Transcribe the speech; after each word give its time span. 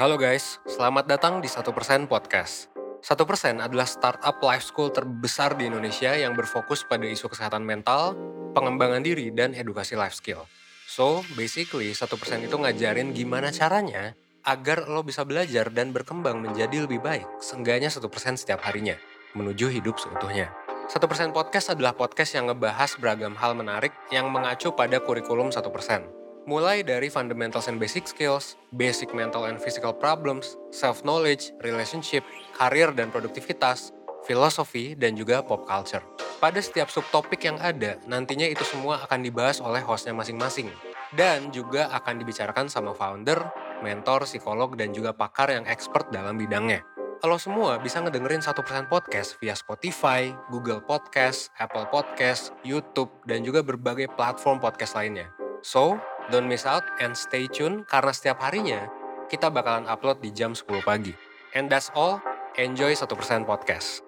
Halo 0.00 0.16
guys, 0.16 0.56
selamat 0.64 1.12
datang 1.12 1.44
di 1.44 1.48
1% 1.52 2.08
Podcast. 2.08 2.72
1% 3.04 3.60
adalah 3.60 3.84
startup 3.84 4.40
life 4.40 4.64
school 4.64 4.88
terbesar 4.88 5.60
di 5.60 5.68
Indonesia 5.68 6.16
yang 6.16 6.32
berfokus 6.32 6.88
pada 6.88 7.04
isu 7.04 7.28
kesehatan 7.28 7.60
mental, 7.60 8.16
pengembangan 8.56 9.04
diri, 9.04 9.28
dan 9.28 9.52
edukasi 9.52 10.00
life 10.00 10.16
skill. 10.16 10.48
So, 10.88 11.20
basically 11.36 11.92
1% 11.92 12.08
itu 12.48 12.56
ngajarin 12.56 13.12
gimana 13.12 13.52
caranya 13.52 14.16
agar 14.48 14.88
lo 14.88 15.04
bisa 15.04 15.20
belajar 15.28 15.68
dan 15.68 15.92
berkembang 15.92 16.40
menjadi 16.40 16.88
lebih 16.88 17.04
baik, 17.04 17.28
seenggaknya 17.44 17.92
1% 17.92 18.00
setiap 18.40 18.64
harinya, 18.64 18.96
menuju 19.36 19.68
hidup 19.68 20.00
seutuhnya. 20.00 20.48
1% 20.88 20.96
Podcast 21.36 21.76
adalah 21.76 21.92
podcast 21.92 22.40
yang 22.40 22.48
ngebahas 22.48 22.96
beragam 22.96 23.36
hal 23.36 23.52
menarik 23.52 23.92
yang 24.08 24.32
mengacu 24.32 24.72
pada 24.72 24.96
kurikulum 24.96 25.52
1%. 25.52 26.19
Mulai 26.48 26.80
dari 26.80 27.12
fundamentals 27.12 27.68
and 27.68 27.76
basic 27.76 28.08
skills, 28.08 28.56
basic 28.72 29.12
mental 29.12 29.44
and 29.44 29.60
physical 29.60 29.92
problems, 29.92 30.56
self-knowledge, 30.72 31.52
relationship, 31.60 32.24
karir 32.56 32.88
dan 32.96 33.12
produktivitas, 33.12 33.92
filosofi, 34.24 34.96
dan 34.96 35.12
juga 35.20 35.44
pop 35.44 35.68
culture. 35.68 36.00
Pada 36.40 36.56
setiap 36.64 36.88
subtopik 36.88 37.44
yang 37.44 37.60
ada, 37.60 38.00
nantinya 38.08 38.48
itu 38.48 38.64
semua 38.64 39.04
akan 39.04 39.20
dibahas 39.20 39.60
oleh 39.60 39.84
hostnya 39.84 40.16
masing-masing. 40.16 40.72
Dan 41.12 41.52
juga 41.52 41.92
akan 41.92 42.24
dibicarakan 42.24 42.72
sama 42.72 42.96
founder, 42.96 43.36
mentor, 43.84 44.24
psikolog, 44.24 44.72
dan 44.80 44.96
juga 44.96 45.12
pakar 45.12 45.52
yang 45.52 45.68
expert 45.68 46.08
dalam 46.08 46.40
bidangnya. 46.40 46.80
Lo 47.20 47.36
semua 47.36 47.76
bisa 47.76 48.00
ngedengerin 48.00 48.40
1% 48.40 48.56
podcast 48.88 49.36
via 49.44 49.52
Spotify, 49.52 50.32
Google 50.48 50.80
Podcast, 50.80 51.52
Apple 51.60 51.84
Podcast, 51.92 52.56
YouTube, 52.64 53.12
dan 53.28 53.44
juga 53.44 53.60
berbagai 53.60 54.08
platform 54.16 54.56
podcast 54.56 54.96
lainnya. 54.96 55.28
So, 55.60 56.00
don't 56.30 56.46
miss 56.46 56.62
out 56.62 56.86
and 57.02 57.12
stay 57.12 57.50
tune 57.50 57.82
karena 57.90 58.14
setiap 58.14 58.38
harinya 58.40 58.86
kita 59.26 59.50
bakalan 59.50 59.90
upload 59.90 60.22
di 60.22 60.30
jam 60.30 60.54
10 60.54 60.86
pagi. 60.86 61.14
And 61.58 61.66
that's 61.66 61.90
all, 61.98 62.22
enjoy 62.54 62.94
1% 62.94 63.10
podcast. 63.44 64.06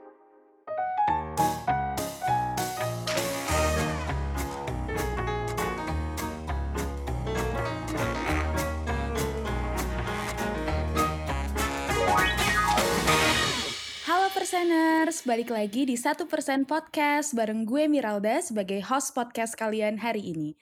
Perseners, 14.33 15.23
balik 15.23 15.55
lagi 15.55 15.87
di 15.87 15.95
1% 15.95 16.29
Podcast 16.67 17.31
bareng 17.31 17.63
gue 17.63 17.87
Miralda 17.87 18.43
sebagai 18.43 18.83
host 18.83 19.15
podcast 19.15 19.55
kalian 19.55 20.03
hari 20.03 20.35
ini. 20.35 20.59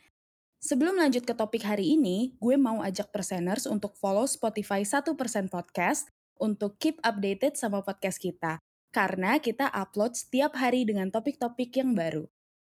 Sebelum 0.61 1.01
lanjut 1.01 1.25
ke 1.25 1.33
topik 1.33 1.65
hari 1.65 1.97
ini, 1.97 2.37
gue 2.37 2.53
mau 2.61 2.85
ajak 2.85 3.09
Perseners 3.09 3.65
untuk 3.65 3.97
follow 3.97 4.29
Spotify 4.29 4.85
1% 4.85 5.17
Podcast 5.49 6.13
untuk 6.37 6.77
keep 6.77 7.01
updated 7.01 7.57
sama 7.57 7.81
podcast 7.81 8.21
kita. 8.21 8.61
Karena 8.93 9.41
kita 9.41 9.73
upload 9.73 10.21
setiap 10.21 10.53
hari 10.61 10.85
dengan 10.85 11.09
topik-topik 11.09 11.81
yang 11.81 11.97
baru. 11.97 12.29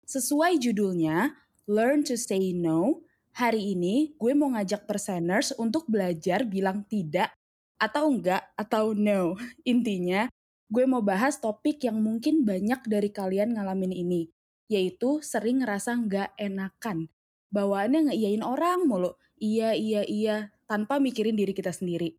Sesuai 0.05 0.61
judulnya, 0.61 1.41
Learn 1.65 2.05
to 2.05 2.21
Say 2.21 2.53
No, 2.53 3.01
hari 3.33 3.73
ini 3.73 4.13
gue 4.21 4.37
mau 4.37 4.53
ngajak 4.53 4.85
Perseners 4.85 5.57
untuk 5.57 5.89
belajar 5.89 6.45
bilang 6.45 6.85
tidak 6.85 7.33
atau 7.81 8.13
enggak 8.13 8.45
atau 8.61 8.93
no. 8.93 9.41
Intinya, 9.73 10.29
gue 10.69 10.85
mau 10.85 11.01
bahas 11.01 11.41
topik 11.41 11.81
yang 11.89 11.97
mungkin 11.97 12.45
banyak 12.45 12.85
dari 12.85 13.09
kalian 13.09 13.57
ngalamin 13.57 13.97
ini, 13.97 14.29
yaitu 14.69 15.25
sering 15.25 15.65
ngerasa 15.65 15.97
nggak 15.97 16.37
enakan. 16.37 17.09
Bawaannya 17.51 18.15
ngeiyain 18.15 18.47
orang 18.47 18.87
mulu, 18.87 19.19
iya 19.43 19.75
iya 19.75 20.07
iya, 20.07 20.55
tanpa 20.71 21.03
mikirin 21.03 21.35
diri 21.35 21.51
kita 21.51 21.75
sendiri. 21.75 22.15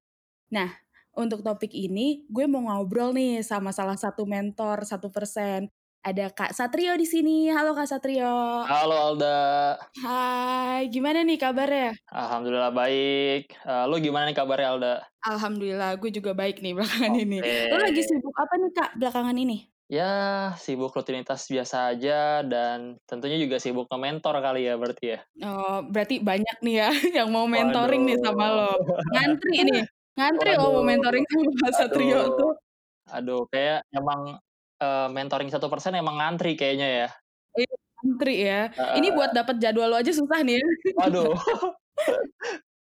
Nah, 0.52 0.68
untuk 1.16 1.40
topik 1.40 1.72
ini, 1.72 2.28
gue 2.28 2.52
mau 2.52 2.60
ngobrol 2.68 3.16
nih 3.16 3.40
sama 3.40 3.72
salah 3.72 3.96
satu 3.96 4.28
mentor 4.28 4.84
satu 4.84 5.08
persen. 5.08 5.72
Ada 6.04 6.34
Kak 6.36 6.52
Satrio 6.52 7.00
di 7.00 7.08
sini. 7.08 7.48
Halo 7.48 7.72
Kak 7.72 7.88
Satrio. 7.88 8.68
Halo 8.68 8.96
Alda, 9.16 9.80
Hai, 10.04 10.92
gimana 10.92 11.24
nih 11.24 11.40
kabarnya? 11.40 11.96
alhamdulillah 12.12 12.74
baik. 12.76 13.56
Eh, 13.64 13.84
lu 13.88 13.96
gimana 14.04 14.28
nih 14.28 14.36
kabarnya 14.36 14.68
Alda? 14.76 14.94
Alhamdulillah, 15.24 15.96
gue 16.02 16.10
juga 16.12 16.32
baik 16.34 16.60
nih 16.60 16.74
belakangan 16.76 17.14
ini. 17.16 17.38
Oke. 17.40 17.72
Lo 17.72 17.78
lagi 17.80 18.02
sibuk 18.04 18.36
apa 18.36 18.54
nih 18.60 18.72
Kak 18.76 18.90
belakangan 19.00 19.38
ini? 19.38 19.58
Ya 19.92 20.08
sibuk 20.56 20.96
rutinitas 20.96 21.52
biasa 21.52 21.92
aja 21.92 22.40
dan 22.48 22.96
tentunya 23.04 23.36
juga 23.36 23.60
sibuk 23.60 23.92
ke 23.92 23.98
mentor 24.00 24.40
kali 24.40 24.64
ya 24.64 24.80
berarti 24.80 25.20
ya. 25.20 25.20
Oh, 25.44 25.84
berarti 25.84 26.24
banyak 26.24 26.64
nih 26.64 26.76
ya 26.80 26.90
yang 27.20 27.28
mau 27.28 27.44
mentoring 27.44 28.08
nih 28.08 28.16
sama 28.24 28.56
lo. 28.56 28.72
Ngantri 29.12 29.68
nih, 29.68 29.84
ngantri 30.16 30.56
lo 30.56 30.72
mau 30.72 30.80
Waduh. 30.80 30.88
mentoring 30.88 31.26
sama 31.28 31.44
Kak 31.68 31.72
Satrio 31.76 32.24
Aduh. 32.24 32.36
tuh. 32.40 32.52
Aduh, 33.12 33.42
kayak 33.52 33.84
emang 33.92 34.40
eh, 34.80 35.08
mentoring 35.12 35.52
satu 35.52 35.68
persen 35.68 35.92
emang 36.00 36.24
ngantri 36.24 36.56
kayaknya 36.56 36.88
ya. 36.88 37.08
Iya, 37.60 37.76
ngantri 38.00 38.36
ya. 38.48 38.62
Heeh. 38.72 38.96
Ini 38.96 39.08
buat 39.12 39.36
dapet 39.36 39.60
jadwal 39.60 39.92
lo 39.92 40.00
aja 40.00 40.16
susah 40.16 40.40
nih 40.40 40.56
ya. 40.56 40.66
Waduh. 41.04 41.36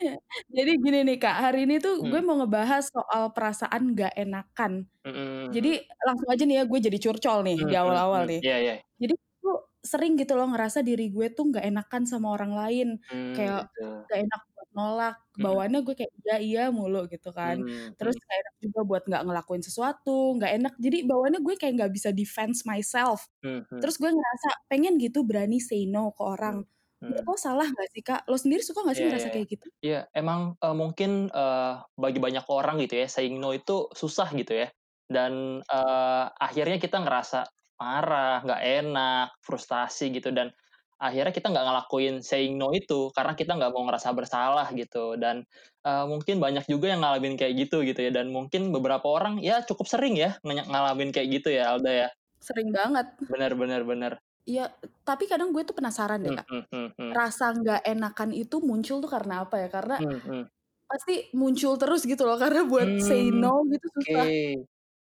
Ya, 0.00 0.14
Jadi 0.56 0.70
gini 0.82 0.98
nih 1.06 1.16
Kak, 1.22 1.36
hari 1.44 1.58
ini 1.68 1.74
tuh 1.82 2.06
gue 2.08 2.20
Hmm. 2.20 2.26
mau 2.26 2.36
ngebahas 2.40 2.84
soal 2.90 3.22
perasaan 3.36 3.82
gak 3.98 4.12
enakan. 4.16 4.86
Mm-mm. 5.06 5.52
Jadi 5.54 5.68
langsung 6.06 6.28
aja 6.32 6.42
nih 6.48 6.56
ya, 6.60 6.64
gue 6.68 6.78
jadi 6.86 6.98
curcol 7.00 7.38
nih 7.46 7.58
di 7.68 7.74
Hmm, 7.74 7.80
awal-awal 7.80 8.22
hmm, 8.24 8.30
nih. 8.30 8.40
Iya 8.44 8.56
iya. 8.64 8.74
Jadi 9.00 9.14
tuh 9.42 9.56
sering 9.84 10.12
gitu 10.20 10.32
loh 10.38 10.48
ngerasa 10.52 10.80
diri 10.84 11.08
gue 11.14 11.26
tuh 11.36 11.44
gak 11.54 11.64
enakan 11.66 12.02
sama 12.08 12.28
orang 12.36 12.52
lain. 12.54 12.88
Hmm, 13.10 13.34
Kayak 13.36 13.60
gitu. 13.74 14.06
gak 14.10 14.18
enak 14.24 14.40
buat 14.54 14.68
nolak. 14.76 15.14
Hmm. 15.36 15.42
Bawaannya 15.44 15.80
gue 15.86 15.94
kayak 15.98 16.12
iya 16.24 16.36
iya 16.46 16.62
mulu 16.72 16.98
gitu 17.12 17.28
kan. 17.34 17.56
Hmm, 17.64 17.94
Terus 17.98 18.14
hmm. 18.16 18.24
gak 18.28 18.36
enak 18.42 18.54
juga 18.64 18.80
buat 18.88 19.02
gak 19.08 19.22
ngelakuin 19.26 19.62
sesuatu. 19.66 20.36
Gak 20.42 20.52
enak. 20.58 20.74
Jadi 20.80 20.98
bawaannya 21.08 21.40
gue 21.46 21.54
kayak 21.60 21.74
gak 21.88 21.92
bisa 21.96 22.10
defense 22.14 22.62
myself. 22.68 23.26
Hmm, 23.42 23.64
hmm. 23.70 23.80
Terus 23.80 23.96
gue 24.00 24.10
ngerasa 24.12 24.48
pengen 24.70 24.94
gitu 25.00 25.24
berani 25.28 25.58
say 25.64 25.84
no 25.88 26.12
ke 26.16 26.22
orang. 26.24 26.64
Hmm. 27.00 27.16
lo 27.24 27.32
salah 27.40 27.64
gak 27.64 27.88
sih 27.96 28.02
Kak? 28.04 28.28
Lo 28.28 28.36
sendiri 28.36 28.60
suka 28.60 28.84
gak 28.84 28.92
sih 28.92 29.08
Iya 29.08 29.08
ngerasa 29.08 29.28
iya. 29.28 29.34
kayak 29.34 29.48
gitu? 29.48 29.66
Iya, 29.80 30.00
emang 30.12 30.40
eh, 30.60 30.76
mungkin 30.76 31.32
eh, 31.32 31.74
bagi 31.96 32.20
banyak 32.20 32.44
orang 32.52 32.76
gitu 32.84 33.00
ya, 33.00 33.08
saying 33.08 33.40
no 33.40 33.56
itu 33.56 33.88
susah 33.96 34.28
gitu 34.36 34.52
ya. 34.52 34.68
Dan 35.08 35.64
eh, 35.64 36.24
akhirnya 36.36 36.76
kita 36.76 37.00
ngerasa 37.00 37.48
marah, 37.80 38.44
nggak 38.44 38.62
enak, 38.84 39.26
frustasi 39.40 40.12
gitu. 40.12 40.28
Dan 40.28 40.52
akhirnya 41.00 41.32
kita 41.32 41.48
nggak 41.48 41.64
ngelakuin 41.64 42.20
saying 42.20 42.60
no 42.60 42.76
itu 42.76 43.08
karena 43.16 43.32
kita 43.32 43.56
nggak 43.56 43.72
mau 43.72 43.88
ngerasa 43.88 44.12
bersalah 44.12 44.68
gitu. 44.76 45.16
Dan 45.16 45.48
eh, 45.88 46.04
mungkin 46.04 46.36
banyak 46.36 46.68
juga 46.68 46.92
yang 46.92 47.00
ngalamin 47.00 47.40
kayak 47.40 47.56
gitu 47.64 47.80
gitu 47.80 47.96
ya. 47.96 48.12
Dan 48.12 48.28
mungkin 48.28 48.68
beberapa 48.76 49.08
orang 49.08 49.40
ya 49.40 49.64
cukup 49.64 49.88
sering 49.88 50.20
ya 50.20 50.36
ng- 50.44 50.68
ngalamin 50.68 51.16
kayak 51.16 51.40
gitu 51.40 51.48
ya 51.48 51.72
Alda 51.72 51.92
ya. 52.06 52.08
Sering 52.44 52.76
banget. 52.76 53.08
Bener 53.24 53.56
bener 53.56 53.88
bener. 53.88 54.12
Iya, 54.48 54.60
tapi 55.08 55.24
kadang 55.30 55.48
gue 55.54 55.62
tuh 55.68 55.76
penasaran 55.78 56.20
deh 56.24 56.32
Hmm, 56.32 56.36
Kak. 56.36 56.46
hmm, 56.50 56.62
hmm, 56.72 56.88
hmm. 56.98 57.14
Rasa 57.16 57.44
gak 57.66 57.80
enakan 57.90 58.30
itu 58.40 58.56
muncul 58.68 58.96
tuh 59.04 59.10
karena 59.16 59.34
apa 59.44 59.56
ya? 59.62 59.68
Karena 59.76 59.94
Hmm, 59.98 60.18
hmm. 60.24 60.50
pasti 60.90 61.12
muncul 61.40 61.72
terus 61.80 62.02
gitu 62.10 62.22
loh. 62.28 62.36
Karena 62.42 62.60
buat 62.72 62.90
say 63.08 63.22
Hmm, 63.28 63.42
no 63.42 63.50
gitu 63.72 63.86
Oke, 64.00 64.00
susah. 64.00 64.28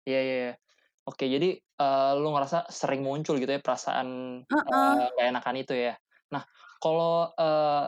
iya 0.08 0.18
iya. 0.26 0.34
iya. 0.42 0.52
Oke, 1.08 1.24
jadi 1.34 1.46
eh, 1.82 2.10
lu 2.20 2.26
ngerasa 2.34 2.58
sering 2.80 3.00
muncul 3.06 3.34
gitu 3.40 3.50
ya 3.56 3.60
perasaan 3.66 4.08
Heeh. 4.50 4.96
eh, 4.96 5.04
gak 5.16 5.26
enakan 5.32 5.56
itu 5.62 5.72
ya. 5.86 5.92
Nah, 6.34 6.42
kalau 6.82 7.30
eh, 7.38 7.84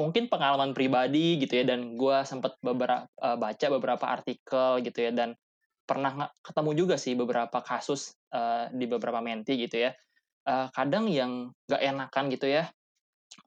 mungkin 0.00 0.24
pengalaman 0.32 0.72
pribadi 0.76 1.38
gitu 1.42 1.54
ya, 1.62 1.64
dan 1.70 1.80
gua 2.00 2.24
sempet 2.28 2.52
beberapa 2.64 3.06
eh, 3.22 3.36
baca 3.38 3.66
beberapa 3.76 4.06
artikel 4.16 4.70
gitu 4.86 4.98
ya, 5.06 5.10
dan 5.14 5.30
pernah 5.88 6.10
nggak 6.16 6.32
ketemu 6.46 6.70
juga 6.80 6.96
sih 7.00 7.14
beberapa 7.18 7.58
kasus 7.64 8.14
eh, 8.34 8.66
di 8.74 8.86
beberapa 8.90 9.20
menti 9.24 9.54
gitu 9.64 9.76
ya. 9.88 9.92
Eh, 10.44 10.68
kadang 10.76 11.08
yang 11.08 11.56
gak 11.64 11.80
enakan 11.80 12.24
gitu 12.28 12.46
ya. 12.52 12.68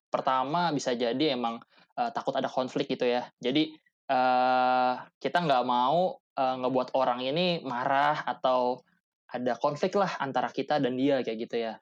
Pertama 0.10 0.74
bisa 0.74 0.98
jadi 0.98 1.38
emang 1.38 1.62
eh, 1.94 2.10
takut 2.10 2.34
ada 2.34 2.50
konflik 2.50 2.90
gitu 2.90 3.06
ya. 3.06 3.30
Jadi 3.38 3.78
eh 4.08 4.94
kita 5.20 5.38
nggak 5.46 5.64
mau 5.68 6.18
eh, 6.18 6.56
ngebuat 6.64 6.96
orang 6.98 7.22
ini 7.22 7.62
marah 7.62 8.26
atau 8.26 8.82
ada 9.30 9.54
konflik 9.60 9.94
lah 10.00 10.16
antara 10.24 10.50
kita 10.50 10.80
dan 10.82 10.98
dia 10.98 11.22
kayak 11.22 11.38
gitu 11.46 11.56
ya. 11.70 11.74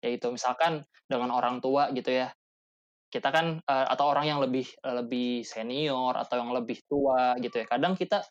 Yaitu 0.00 0.32
misalkan 0.32 0.88
dengan 1.04 1.36
orang 1.36 1.60
tua 1.60 1.92
gitu 1.92 2.08
ya. 2.08 2.32
Kita 3.12 3.28
kan 3.28 3.60
eh, 3.60 3.86
atau 3.92 4.06
orang 4.08 4.24
yang 4.24 4.40
lebih 4.40 4.64
lebih 4.80 5.44
senior 5.44 6.16
atau 6.16 6.40
yang 6.40 6.48
lebih 6.56 6.80
tua 6.88 7.36
gitu 7.44 7.60
ya. 7.60 7.66
Kadang 7.68 7.92
kita 8.00 8.24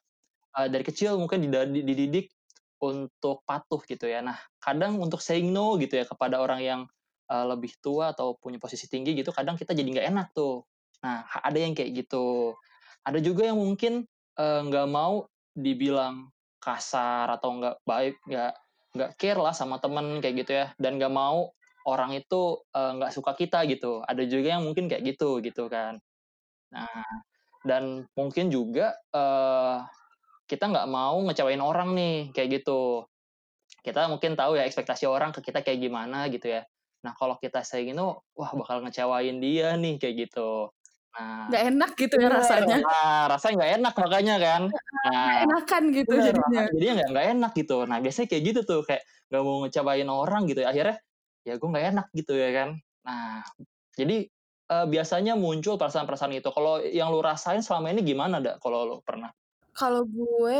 eh, 0.58 0.68
dari 0.74 0.82
kecil 0.82 1.22
mungkin 1.22 1.46
dididik 1.86 2.34
untuk 2.82 3.46
patuh 3.46 3.82
gitu 3.86 4.10
ya. 4.10 4.26
Nah, 4.26 4.38
kadang 4.58 4.98
untuk 4.98 5.22
saying 5.22 5.54
no 5.54 5.78
gitu 5.78 6.02
ya 6.02 6.06
kepada 6.10 6.42
orang 6.42 6.62
yang 6.62 6.82
eh, 7.30 7.46
lebih 7.46 7.78
tua 7.80 8.12
atau 8.12 8.36
punya 8.36 8.58
posisi 8.58 8.90
tinggi 8.90 9.14
gitu, 9.14 9.30
kadang 9.30 9.56
kita 9.56 9.72
jadi 9.78 9.88
nggak 9.88 10.08
enak 10.12 10.28
tuh. 10.34 10.66
Nah, 11.06 11.26
ada 11.30 11.58
yang 11.58 11.78
kayak 11.78 12.06
gitu. 12.06 12.58
Ada 13.06 13.22
juga 13.22 13.48
yang 13.50 13.62
mungkin 13.62 14.06
eh, 14.38 14.62
nggak 14.66 14.88
mau 14.90 15.30
dibilang 15.54 16.34
kasar 16.62 17.30
atau 17.30 17.58
nggak 17.62 17.76
baik, 17.86 18.16
nggak 18.26 18.54
nggak 18.92 19.12
care 19.16 19.40
lah 19.40 19.56
sama 19.56 19.80
temen 19.80 20.20
kayak 20.20 20.36
gitu 20.46 20.52
ya, 20.52 20.66
dan 20.82 21.00
nggak 21.00 21.14
mau 21.14 21.54
orang 21.86 22.18
itu 22.18 22.62
eh, 22.74 22.92
nggak 22.98 23.14
suka 23.14 23.38
kita 23.38 23.64
gitu. 23.70 24.02
Ada 24.06 24.26
juga 24.26 24.58
yang 24.58 24.66
mungkin 24.66 24.90
kayak 24.90 25.04
gitu 25.16 25.40
gitu 25.46 25.70
kan. 25.70 26.02
Nah, 26.72 27.06
dan 27.62 28.10
mungkin 28.18 28.50
juga 28.50 28.98
uh, 29.14 29.86
kita 30.52 30.68
nggak 30.68 30.92
mau 30.92 31.16
ngecewain 31.24 31.64
orang 31.64 31.96
nih 31.96 32.36
kayak 32.36 32.60
gitu. 32.60 33.08
Kita 33.80 34.12
mungkin 34.12 34.36
tahu 34.36 34.60
ya 34.60 34.68
ekspektasi 34.68 35.08
orang 35.08 35.32
ke 35.32 35.40
kita 35.40 35.64
kayak 35.64 35.80
gimana 35.80 36.28
gitu 36.28 36.52
ya. 36.52 36.68
Nah 37.08 37.16
kalau 37.16 37.40
kita 37.40 37.64
say 37.64 37.88
gini 37.88 38.04
wah 38.36 38.52
bakal 38.60 38.84
ngecewain 38.84 39.40
dia 39.40 39.80
nih 39.80 39.96
kayak 39.96 40.28
gitu. 40.28 40.68
Nah 41.16 41.48
nggak 41.48 41.64
enak 41.72 41.92
gitu 41.96 42.16
ya 42.20 42.28
rasanya. 42.28 42.78
nah 42.84 43.32
rasanya 43.32 43.56
nggak 43.64 43.74
enak 43.80 43.94
makanya 43.96 44.36
kan. 44.44 44.62
Nah 45.08 45.32
enakan 45.48 45.84
gitu 45.96 46.12
bener, 46.12 46.36
jadinya. 46.36 46.62
jadinya 46.76 46.94
nggak 47.00 47.10
nggak 47.16 47.28
enak 47.40 47.52
gitu. 47.56 47.78
Nah 47.88 47.98
biasanya 48.04 48.28
kayak 48.28 48.44
gitu 48.52 48.60
tuh 48.68 48.82
kayak 48.84 49.04
nggak 49.32 49.42
mau 49.48 49.56
ngecewain 49.64 50.10
orang 50.12 50.42
gitu 50.52 50.60
ya. 50.68 50.68
Akhirnya 50.76 50.98
ya 51.48 51.54
gue 51.56 51.70
nggak 51.72 51.86
enak 51.96 52.08
gitu 52.12 52.34
ya 52.36 52.50
kan. 52.52 52.70
Nah 53.08 53.40
jadi 53.96 54.28
uh, 54.68 54.86
biasanya 54.88 55.40
muncul 55.40 55.80
perasaan-perasaan 55.80 56.36
itu. 56.36 56.52
Kalau 56.52 56.84
yang 56.84 57.08
lu 57.12 57.24
rasain 57.24 57.64
selama 57.64 57.92
ini 57.92 58.04
gimana, 58.04 58.40
dak? 58.40 58.64
Kalau 58.64 58.84
lu 58.84 58.96
pernah? 59.04 59.32
Kalau 59.72 60.04
gue 60.08 60.60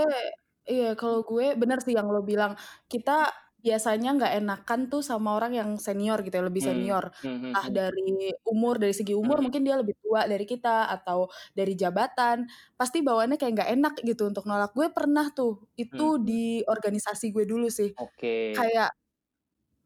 iya, 0.70 0.94
kalau 0.96 1.26
gue 1.26 1.58
bener 1.58 1.80
sih 1.84 1.94
yang 1.98 2.08
lo 2.08 2.22
bilang, 2.24 2.56
kita 2.88 3.32
biasanya 3.62 4.18
nggak 4.18 4.34
enakan 4.42 4.90
tuh 4.90 5.06
sama 5.06 5.38
orang 5.38 5.54
yang 5.54 5.70
senior 5.78 6.18
gitu 6.26 6.42
ya, 6.42 6.44
lebih 6.46 6.66
hmm, 6.66 6.72
senior. 6.74 7.06
Hmm, 7.22 7.54
Entah 7.54 7.68
dari 7.70 8.34
umur, 8.50 8.82
dari 8.82 8.94
segi 8.94 9.14
umur 9.14 9.38
hmm. 9.38 9.44
mungkin 9.46 9.62
dia 9.62 9.76
lebih 9.78 9.96
tua 10.02 10.26
dari 10.26 10.46
kita 10.50 10.90
atau 10.90 11.30
dari 11.54 11.78
jabatan, 11.78 12.50
pasti 12.74 13.06
bawaannya 13.06 13.38
kayak 13.38 13.54
nggak 13.54 13.72
enak 13.78 13.94
gitu 14.02 14.26
untuk 14.30 14.50
nolak. 14.50 14.74
Gue 14.74 14.90
pernah 14.90 15.30
tuh, 15.30 15.62
itu 15.78 16.18
hmm. 16.18 16.24
di 16.26 16.46
organisasi 16.66 17.30
gue 17.30 17.46
dulu 17.46 17.70
sih. 17.70 17.94
Oke. 18.02 18.58
Kayak 18.58 18.98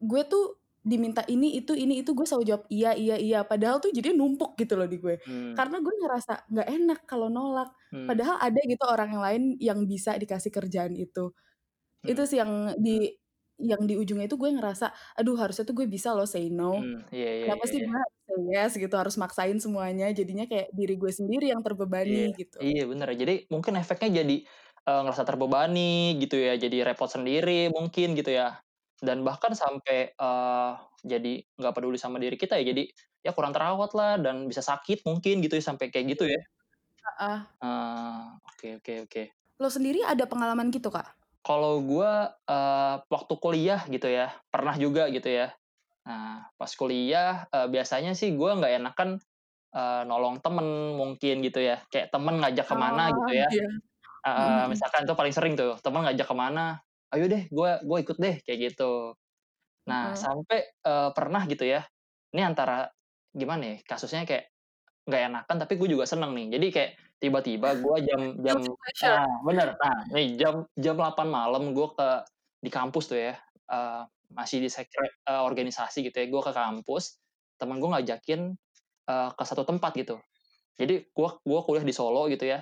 gue 0.00 0.22
tuh 0.24 0.65
diminta 0.86 1.26
ini 1.26 1.58
itu 1.58 1.74
ini 1.74 1.98
itu 2.06 2.14
gue 2.14 2.22
selalu 2.22 2.46
jawab 2.46 2.64
iya 2.70 2.94
iya 2.94 3.18
iya 3.18 3.40
padahal 3.42 3.82
tuh 3.82 3.90
jadi 3.90 4.14
numpuk 4.14 4.54
gitu 4.54 4.78
loh 4.78 4.86
di 4.86 5.02
gue 5.02 5.18
hmm. 5.18 5.58
karena 5.58 5.82
gue 5.82 5.94
ngerasa 5.98 6.46
nggak 6.46 6.68
enak 6.70 7.00
kalau 7.10 7.26
nolak 7.26 7.74
hmm. 7.90 8.06
padahal 8.06 8.38
ada 8.38 8.60
gitu 8.62 8.84
orang 8.86 9.10
yang 9.10 9.22
lain 9.26 9.42
yang 9.58 9.78
bisa 9.90 10.14
dikasih 10.14 10.54
kerjaan 10.54 10.94
itu 10.94 11.34
hmm. 12.06 12.10
itu 12.14 12.22
sih 12.30 12.38
yang 12.38 12.70
di 12.78 13.10
yang 13.58 13.82
di 13.82 13.98
ujungnya 13.98 14.30
itu 14.30 14.38
gue 14.38 14.52
ngerasa 14.52 14.94
aduh 15.18 15.34
harusnya 15.34 15.66
tuh 15.66 15.74
gue 15.74 15.90
bisa 15.90 16.14
loh 16.14 16.28
say 16.28 16.54
no 16.54 16.78
hmm. 16.78 17.10
yeah, 17.10 17.32
yeah, 17.42 17.46
kenapa 17.50 17.64
yeah, 17.66 17.72
sih 17.74 17.80
yeah. 17.82 17.90
gue 17.90 18.38
yes 18.54 18.72
gitu 18.78 18.94
harus 18.94 19.16
maksain 19.18 19.58
semuanya 19.58 20.06
jadinya 20.14 20.46
kayak 20.46 20.70
diri 20.70 20.94
gue 20.94 21.10
sendiri 21.10 21.50
yang 21.50 21.66
terbebani 21.66 22.30
yeah. 22.30 22.38
gitu 22.38 22.56
iya 22.62 22.84
bener 22.86 23.10
jadi 23.10 23.50
mungkin 23.50 23.74
efeknya 23.74 24.22
jadi 24.22 24.36
uh, 24.86 25.00
ngerasa 25.02 25.26
terbebani 25.26 26.14
gitu 26.22 26.38
ya 26.38 26.54
jadi 26.54 26.94
repot 26.94 27.10
sendiri 27.10 27.74
mungkin 27.74 28.14
gitu 28.14 28.30
ya 28.30 28.62
dan 29.04 29.20
bahkan 29.20 29.52
sampai 29.52 30.16
uh, 30.16 30.80
jadi 31.04 31.44
nggak 31.60 31.74
peduli 31.76 32.00
sama 32.00 32.16
diri 32.16 32.40
kita 32.40 32.56
ya 32.56 32.72
jadi 32.72 32.88
ya 33.20 33.34
kurang 33.34 33.52
terawat 33.52 33.92
lah 33.92 34.16
dan 34.16 34.48
bisa 34.48 34.62
sakit 34.62 35.04
mungkin 35.04 35.42
gitu 35.42 35.58
ya 35.58 35.64
sampai 35.64 35.90
kayak 35.90 36.16
gitu 36.16 36.30
ya. 36.30 36.40
Uh, 37.18 38.34
oke 38.46 38.82
oke 38.82 38.92
oke. 39.06 39.22
Lo 39.58 39.68
sendiri 39.70 40.02
ada 40.06 40.24
pengalaman 40.26 40.70
gitu 40.70 40.90
kak? 40.90 41.10
Kalau 41.42 41.78
gue 41.82 42.12
uh, 42.50 42.94
waktu 43.06 43.34
kuliah 43.38 43.82
gitu 43.86 44.10
ya 44.10 44.34
pernah 44.50 44.74
juga 44.78 45.06
gitu 45.10 45.26
ya. 45.26 45.54
Nah 46.06 46.50
pas 46.54 46.70
kuliah 46.74 47.46
uh, 47.50 47.66
biasanya 47.70 48.14
sih 48.14 48.34
gue 48.34 48.50
nggak 48.50 48.72
enakan 48.82 49.18
uh, 49.74 50.02
nolong 50.06 50.42
temen 50.42 50.98
mungkin 50.98 51.42
gitu 51.42 51.62
ya. 51.62 51.82
Kayak 51.90 52.10
temen 52.14 52.42
ngajak 52.42 52.66
ke 52.66 52.74
mana 52.78 53.10
oh, 53.10 53.22
gitu 53.22 53.32
ya. 53.42 53.48
iya. 53.50 53.68
uh, 54.26 54.64
misalkan 54.66 55.06
itu 55.06 55.14
paling 55.14 55.34
sering 55.34 55.54
tuh 55.54 55.78
temen 55.82 56.02
ngajak 56.02 56.26
ke 56.26 56.34
mana 56.34 56.82
ayo 57.14 57.24
deh 57.30 57.46
gue 57.46 57.70
gue 57.84 57.98
ikut 58.02 58.16
deh 58.18 58.36
kayak 58.42 58.58
gitu. 58.72 59.14
Nah 59.86 60.12
hmm. 60.12 60.18
sampai 60.18 60.58
uh, 60.86 61.10
pernah 61.14 61.46
gitu 61.46 61.62
ya 61.62 61.86
ini 62.34 62.42
antara 62.42 62.90
gimana 63.30 63.62
ya 63.62 63.76
kasusnya 63.86 64.26
kayak 64.26 64.50
nggak 65.06 65.22
enakan 65.30 65.56
tapi 65.62 65.72
gue 65.78 65.88
juga 65.94 66.04
seneng 66.08 66.34
nih. 66.34 66.58
Jadi 66.58 66.66
kayak 66.74 66.92
tiba-tiba 67.22 67.68
gue 67.78 67.96
jam 68.08 68.20
jam 68.42 68.58
ah 69.08 69.28
bener 69.46 69.72
nah 69.80 69.96
nih 70.12 70.36
jam 70.36 70.68
jam 70.76 70.96
8 70.98 71.24
malam 71.26 71.72
gue 71.72 71.88
ke 71.96 72.08
di 72.60 72.70
kampus 72.72 73.08
tuh 73.08 73.18
ya 73.20 73.34
uh, 73.72 74.04
masih 74.34 74.58
di 74.60 74.68
sekret 74.68 75.12
uh, 75.30 75.46
organisasi 75.46 76.02
gitu 76.04 76.16
ya 76.18 76.26
gue 76.28 76.42
ke 76.42 76.52
kampus 76.52 77.22
teman 77.56 77.80
gue 77.80 77.88
ngajakin 77.88 78.52
uh, 79.08 79.30
ke 79.32 79.42
satu 79.46 79.64
tempat 79.64 79.96
gitu. 79.96 80.20
Jadi 80.76 81.08
gue 81.08 81.28
gua 81.40 81.60
kuliah 81.64 81.86
di 81.86 81.94
Solo 81.96 82.28
gitu 82.28 82.44
ya 82.44 82.60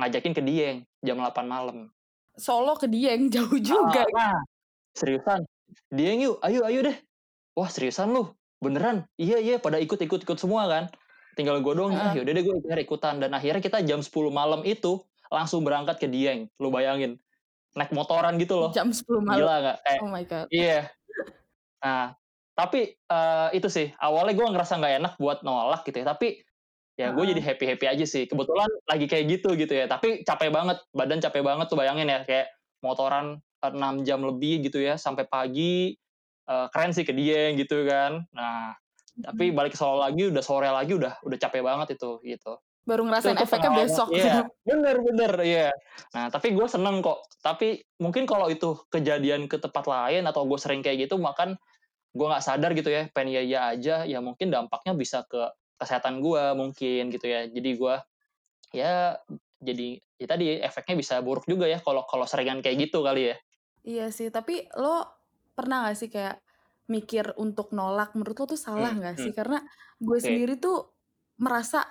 ngajakin 0.00 0.32
ke 0.32 0.40
Dieng 0.40 0.80
jam 1.04 1.20
8 1.20 1.44
malam 1.44 1.92
Solo 2.40 2.72
ke 2.80 2.88
Dieng 2.88 3.28
jauh 3.34 3.60
juga. 3.60 4.08
Ah, 4.16 4.32
nah, 4.32 4.40
seriusan. 4.96 5.44
Dieng 5.92 6.24
yuk, 6.24 6.40
ayo 6.40 6.64
ayo 6.64 6.80
deh. 6.80 6.96
Wah 7.52 7.68
seriusan 7.68 8.10
lu, 8.10 8.32
beneran? 8.64 9.04
Iya 9.20 9.38
iya, 9.38 9.56
pada 9.60 9.76
ikut 9.76 10.00
ikut 10.00 10.24
ikut 10.24 10.38
semua 10.40 10.64
kan. 10.66 10.84
Tinggal 11.36 11.60
gue 11.60 11.74
doang, 11.76 11.94
uh. 11.94 12.16
yaudah 12.16 12.32
deh 12.32 12.42
gue 12.42 12.56
ikutan. 12.80 13.20
Dan 13.20 13.36
akhirnya 13.36 13.60
kita 13.60 13.84
jam 13.84 14.00
10 14.00 14.10
malam 14.32 14.64
itu 14.64 15.04
langsung 15.28 15.62
berangkat 15.62 16.00
ke 16.00 16.08
Dieng. 16.08 16.48
Lu 16.58 16.72
bayangin, 16.72 17.20
naik 17.76 17.92
motoran 17.92 18.40
gitu 18.40 18.58
loh. 18.58 18.70
Jam 18.72 18.90
10 18.90 19.04
malam. 19.22 19.38
Gila 19.38 19.56
gak? 19.62 19.76
Eh, 19.86 19.98
oh 20.00 20.10
my 20.10 20.24
god. 20.26 20.46
Iya. 20.50 20.90
Nah, 21.80 22.16
tapi 22.58 22.98
uh, 23.08 23.48
itu 23.54 23.68
sih 23.70 23.88
awalnya 24.02 24.36
gue 24.36 24.46
ngerasa 24.52 24.76
nggak 24.76 24.94
enak 25.00 25.12
buat 25.22 25.46
nolak 25.46 25.86
gitu 25.86 26.02
ya. 26.02 26.10
Tapi 26.10 26.42
ya 27.00 27.16
gue 27.16 27.24
jadi 27.32 27.40
happy 27.40 27.64
happy 27.64 27.86
aja 27.88 28.04
sih. 28.04 28.28
Kebetulan 28.28 28.68
lagi 28.84 29.08
kayak 29.08 29.24
gitu 29.40 29.56
gitu 29.56 29.72
ya. 29.72 29.88
Tapi 29.88 30.20
capek 30.20 30.52
banget. 30.52 30.84
Badan 30.92 31.24
capek 31.24 31.40
banget 31.40 31.72
tuh 31.72 31.80
bayangin 31.80 32.12
ya. 32.12 32.20
Kayak 32.28 32.52
motoran 32.84 33.40
6 33.60 34.04
jam 34.08 34.20
lebih 34.24 34.68
gitu 34.68 34.80
ya 34.80 34.96
sampai 34.96 35.28
pagi 35.28 35.96
uh, 36.48 36.66
keren 36.72 36.96
sih 36.96 37.04
ke 37.04 37.12
dia 37.12 37.52
gitu 37.56 37.84
kan. 37.84 38.24
Nah 38.32 38.76
tapi 39.20 39.52
balik 39.52 39.76
ke 39.76 39.78
Solo 39.78 40.00
lagi 40.00 40.32
udah 40.32 40.40
sore 40.40 40.68
lagi 40.72 40.96
udah 40.96 41.20
udah 41.20 41.38
capek 41.38 41.60
banget 41.60 42.00
itu 42.00 42.20
gitu. 42.24 42.56
Baru 42.88 43.04
ngerasain 43.04 43.36
itu, 43.36 43.44
efeknya 43.44 43.70
besok. 43.76 44.08
Iya, 44.16 44.48
bener 44.68 44.96
bener 45.04 45.32
iya. 45.44 45.68
Nah 46.16 46.32
tapi 46.32 46.56
gue 46.56 46.64
seneng 46.64 47.04
kok. 47.04 47.20
Tapi 47.44 47.84
mungkin 48.00 48.24
kalau 48.24 48.48
itu 48.48 48.80
kejadian 48.88 49.44
ke 49.46 49.60
tempat 49.60 49.84
lain 49.84 50.24
atau 50.24 50.48
gue 50.48 50.56
sering 50.56 50.80
kayak 50.80 51.06
gitu 51.08 51.20
makan 51.20 51.60
gue 52.16 52.26
nggak 52.26 52.42
sadar 52.42 52.72
gitu 52.72 52.88
ya. 52.88 53.12
Pengen 53.12 53.36
ya 53.36 53.42
ya 53.44 53.60
aja 53.76 53.96
ya 54.08 54.18
mungkin 54.24 54.48
dampaknya 54.48 54.96
bisa 54.96 55.20
ke 55.28 55.52
kesehatan 55.80 56.20
gue 56.20 56.44
mungkin 56.52 57.08
gitu 57.08 57.26
ya 57.26 57.48
jadi 57.48 57.70
gue 57.72 57.94
ya 58.76 59.16
jadi 59.60 59.88
ya 60.20 60.26
tadi 60.28 60.44
efeknya 60.60 60.96
bisa 61.00 61.14
buruk 61.24 61.48
juga 61.48 61.64
ya 61.64 61.80
kalau 61.80 62.04
kalau 62.04 62.28
seringan 62.28 62.60
kayak 62.60 62.88
gitu 62.88 63.00
kali 63.00 63.32
ya 63.32 63.36
iya 63.88 64.06
sih 64.12 64.28
tapi 64.28 64.68
lo 64.76 65.08
pernah 65.56 65.88
gak 65.88 65.96
sih 65.96 66.12
kayak 66.12 66.38
mikir 66.90 67.32
untuk 67.40 67.72
nolak 67.72 68.12
menurut 68.12 68.36
lo 68.36 68.46
tuh 68.50 68.60
salah 68.60 68.90
hmm, 68.90 68.98
nggak 68.98 69.14
hmm, 69.14 69.22
sih 69.22 69.32
karena 69.32 69.58
gue 70.02 70.18
okay. 70.18 70.26
sendiri 70.26 70.54
tuh 70.58 70.90
merasa 71.38 71.86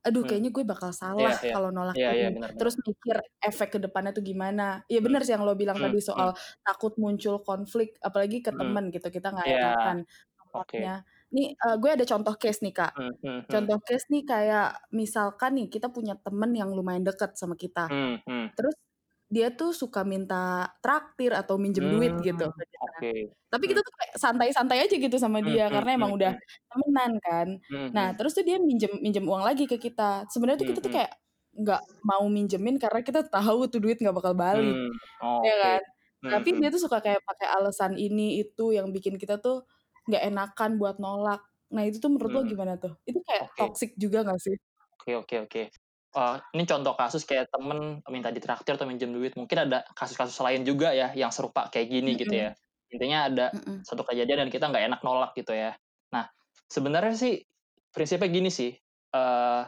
aduh 0.00 0.24
hmm. 0.24 0.28
kayaknya 0.32 0.50
gue 0.50 0.64
bakal 0.64 0.90
salah 0.90 1.36
yeah, 1.36 1.44
yeah. 1.44 1.54
kalau 1.54 1.70
nolak 1.70 1.94
yeah, 1.94 2.12
yeah, 2.16 2.30
bener, 2.32 2.50
terus 2.56 2.74
mikir 2.80 3.20
efek 3.44 3.68
ke 3.76 3.78
depannya 3.78 4.16
tuh 4.16 4.24
gimana 4.24 4.82
iya 4.90 4.98
hmm. 4.98 5.06
bener 5.06 5.20
sih 5.22 5.32
yang 5.36 5.44
lo 5.46 5.54
bilang 5.54 5.78
hmm. 5.78 5.86
tadi 5.86 6.00
soal 6.02 6.34
hmm. 6.34 6.66
takut 6.66 6.96
muncul 6.98 7.38
konflik 7.44 7.94
apalagi 8.02 8.42
ke 8.42 8.50
hmm. 8.50 8.58
temen 8.58 8.84
gitu 8.90 9.08
kita 9.12 9.28
nggak 9.30 9.46
yeah. 9.46 9.60
enakan 9.60 9.98
okay. 10.56 10.82
Nih 11.30 11.54
uh, 11.54 11.76
gue 11.78 11.90
ada 11.90 12.04
contoh 12.06 12.34
case 12.34 12.60
nih 12.62 12.74
kak. 12.74 12.92
Hmm, 12.94 13.14
hmm, 13.22 13.22
hmm. 13.22 13.40
Contoh 13.46 13.78
case 13.86 14.06
nih 14.10 14.22
kayak 14.26 14.68
misalkan 14.90 15.50
nih 15.58 15.66
kita 15.70 15.88
punya 15.90 16.18
temen 16.18 16.50
yang 16.54 16.70
lumayan 16.74 17.06
deket 17.06 17.38
sama 17.38 17.54
kita. 17.54 17.86
Hmm, 17.86 18.18
hmm. 18.26 18.46
Terus 18.58 18.76
dia 19.30 19.46
tuh 19.54 19.70
suka 19.70 20.02
minta 20.02 20.74
traktir 20.82 21.30
atau 21.30 21.54
minjem 21.54 21.86
hmm, 21.86 21.94
duit 21.94 22.14
gitu. 22.26 22.50
Okay. 22.98 23.30
Tapi 23.46 23.64
kita 23.70 23.78
tuh 23.78 23.94
kayak 23.94 24.14
santai-santai 24.18 24.82
aja 24.82 24.94
gitu 24.98 25.16
sama 25.22 25.38
dia 25.38 25.70
hmm, 25.70 25.74
karena 25.78 25.90
emang 25.94 26.10
hmm, 26.10 26.18
udah 26.18 26.32
temenan 26.66 27.12
kan. 27.22 27.48
Hmm, 27.70 27.88
nah 27.94 28.10
terus 28.18 28.34
tuh 28.34 28.42
dia 28.42 28.58
minjem 28.58 28.90
minjem 28.98 29.22
uang 29.22 29.46
lagi 29.46 29.70
ke 29.70 29.78
kita. 29.78 30.26
Sebenarnya 30.26 30.58
tuh 30.66 30.68
kita 30.74 30.80
tuh 30.82 30.90
kayak 30.90 31.14
nggak 31.50 31.82
mau 32.02 32.26
minjemin 32.26 32.78
karena 32.82 33.00
kita 33.06 33.22
tahu 33.26 33.70
tuh 33.70 33.78
duit 33.78 33.98
nggak 33.98 34.14
bakal 34.14 34.34
balik, 34.34 34.70
hmm, 34.70 34.92
oh, 35.22 35.42
ya 35.46 35.54
kan. 35.58 35.82
Hmm, 36.20 36.30
Tapi 36.34 36.48
dia 36.58 36.68
tuh 36.74 36.82
suka 36.82 36.98
kayak 36.98 37.22
pakai 37.22 37.48
alasan 37.54 37.94
ini 37.98 38.42
itu 38.42 38.74
yang 38.74 38.90
bikin 38.90 39.14
kita 39.14 39.38
tuh 39.38 39.62
nggak 40.08 40.22
enakan 40.30 40.70
buat 40.80 40.96
nolak. 41.02 41.40
Nah 41.70 41.82
itu 41.86 42.02
tuh 42.02 42.10
menurut 42.10 42.30
hmm. 42.30 42.38
lo 42.40 42.48
gimana 42.48 42.72
tuh? 42.76 42.92
Itu 43.06 43.20
kayak 43.24 43.44
okay. 43.52 43.60
toxic 43.60 43.90
juga 43.94 44.26
gak 44.26 44.40
sih? 44.42 44.56
Oke 45.00 45.14
okay, 45.14 45.14
oke 45.14 45.26
okay, 45.26 45.38
oke. 45.38 45.50
Okay. 45.50 45.64
Uh, 46.10 46.42
ini 46.58 46.66
contoh 46.66 46.98
kasus 46.98 47.22
kayak 47.22 47.46
temen 47.54 48.02
minta 48.10 48.34
ditraktir 48.34 48.74
atau 48.74 48.86
minjem 48.88 49.14
duit. 49.14 49.38
Mungkin 49.38 49.70
ada 49.70 49.86
kasus-kasus 49.94 50.34
lain 50.42 50.66
juga 50.66 50.90
ya 50.90 51.14
yang 51.14 51.30
serupa 51.30 51.70
kayak 51.70 51.86
gini 51.86 52.02
mm 52.02 52.14
-hmm. 52.18 52.22
gitu 52.26 52.34
ya. 52.34 52.50
Intinya 52.90 53.18
ada 53.30 53.46
mm 53.54 53.60
-hmm. 53.62 53.76
satu 53.86 54.02
kejadian 54.02 54.46
dan 54.46 54.50
kita 54.50 54.66
nggak 54.66 54.84
enak 54.90 55.00
nolak 55.06 55.30
gitu 55.38 55.54
ya. 55.54 55.78
Nah 56.10 56.26
sebenarnya 56.66 57.14
sih 57.14 57.46
prinsipnya 57.94 58.26
gini 58.26 58.50
sih. 58.50 58.74
Uh, 59.10 59.62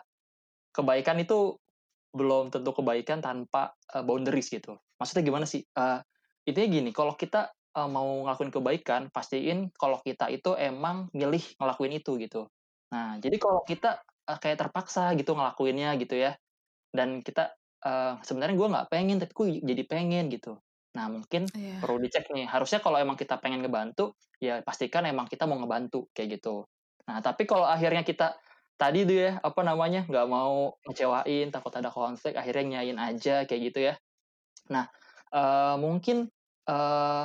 kebaikan 0.74 1.18
itu 1.22 1.58
belum 2.12 2.52
tentu 2.52 2.76
kebaikan 2.76 3.24
tanpa 3.24 3.72
uh, 3.96 4.04
boundaries 4.04 4.52
gitu. 4.52 4.76
Maksudnya 5.00 5.24
gimana 5.24 5.46
sih? 5.48 5.64
Uh, 5.72 5.98
intinya 6.44 6.68
gini, 6.68 6.90
kalau 6.92 7.16
kita 7.16 7.50
uh, 7.76 7.88
mau 7.88 8.24
ngelakuin 8.24 8.52
kebaikan, 8.52 9.02
pastiin 9.12 9.72
kalau 9.76 9.98
kita 10.04 10.28
itu 10.28 10.56
emang 10.56 11.08
milih 11.16 11.42
ngelakuin 11.58 11.92
itu 11.96 12.16
gitu. 12.20 12.48
Nah, 12.92 13.16
jadi 13.18 13.36
kalau 13.40 13.64
kita 13.64 14.00
uh, 14.28 14.38
kayak 14.38 14.60
terpaksa 14.60 15.16
gitu 15.16 15.32
ngelakuinnya 15.32 15.96
gitu 15.96 16.16
ya, 16.16 16.36
dan 16.92 17.24
kita 17.24 17.56
uh, 17.84 18.20
sebenarnya 18.20 18.56
gue 18.56 18.68
nggak 18.68 18.88
pengen 18.92 19.16
tapi 19.20 19.32
gue 19.32 19.46
jadi 19.64 19.82
pengen 19.88 20.28
gitu. 20.28 20.60
Nah, 20.92 21.08
mungkin 21.08 21.48
yeah. 21.56 21.80
perlu 21.80 21.96
dicek 22.04 22.28
nih. 22.28 22.44
Harusnya 22.44 22.84
kalau 22.84 23.00
emang 23.00 23.16
kita 23.16 23.40
pengen 23.40 23.64
ngebantu, 23.64 24.12
ya 24.36 24.60
pastikan 24.60 25.08
emang 25.08 25.24
kita 25.24 25.48
mau 25.48 25.56
ngebantu 25.56 26.12
kayak 26.12 26.36
gitu. 26.40 26.68
Nah, 27.08 27.24
tapi 27.24 27.48
kalau 27.48 27.64
akhirnya 27.64 28.04
kita 28.04 28.36
tadi 28.76 29.08
tuh 29.08 29.16
ya, 29.16 29.30
apa 29.40 29.60
namanya, 29.64 30.04
nggak 30.04 30.26
mau 30.28 30.76
ngecewain, 30.84 31.48
takut 31.48 31.72
ada 31.72 31.88
konflik, 31.88 32.36
akhirnya 32.36 32.82
ngiyain 32.82 32.98
aja, 33.00 33.48
kayak 33.48 33.60
gitu 33.72 33.78
ya. 33.88 33.94
Nah, 34.68 34.90
eee, 35.32 35.74
mungkin, 35.80 36.28
eee, 36.66 37.24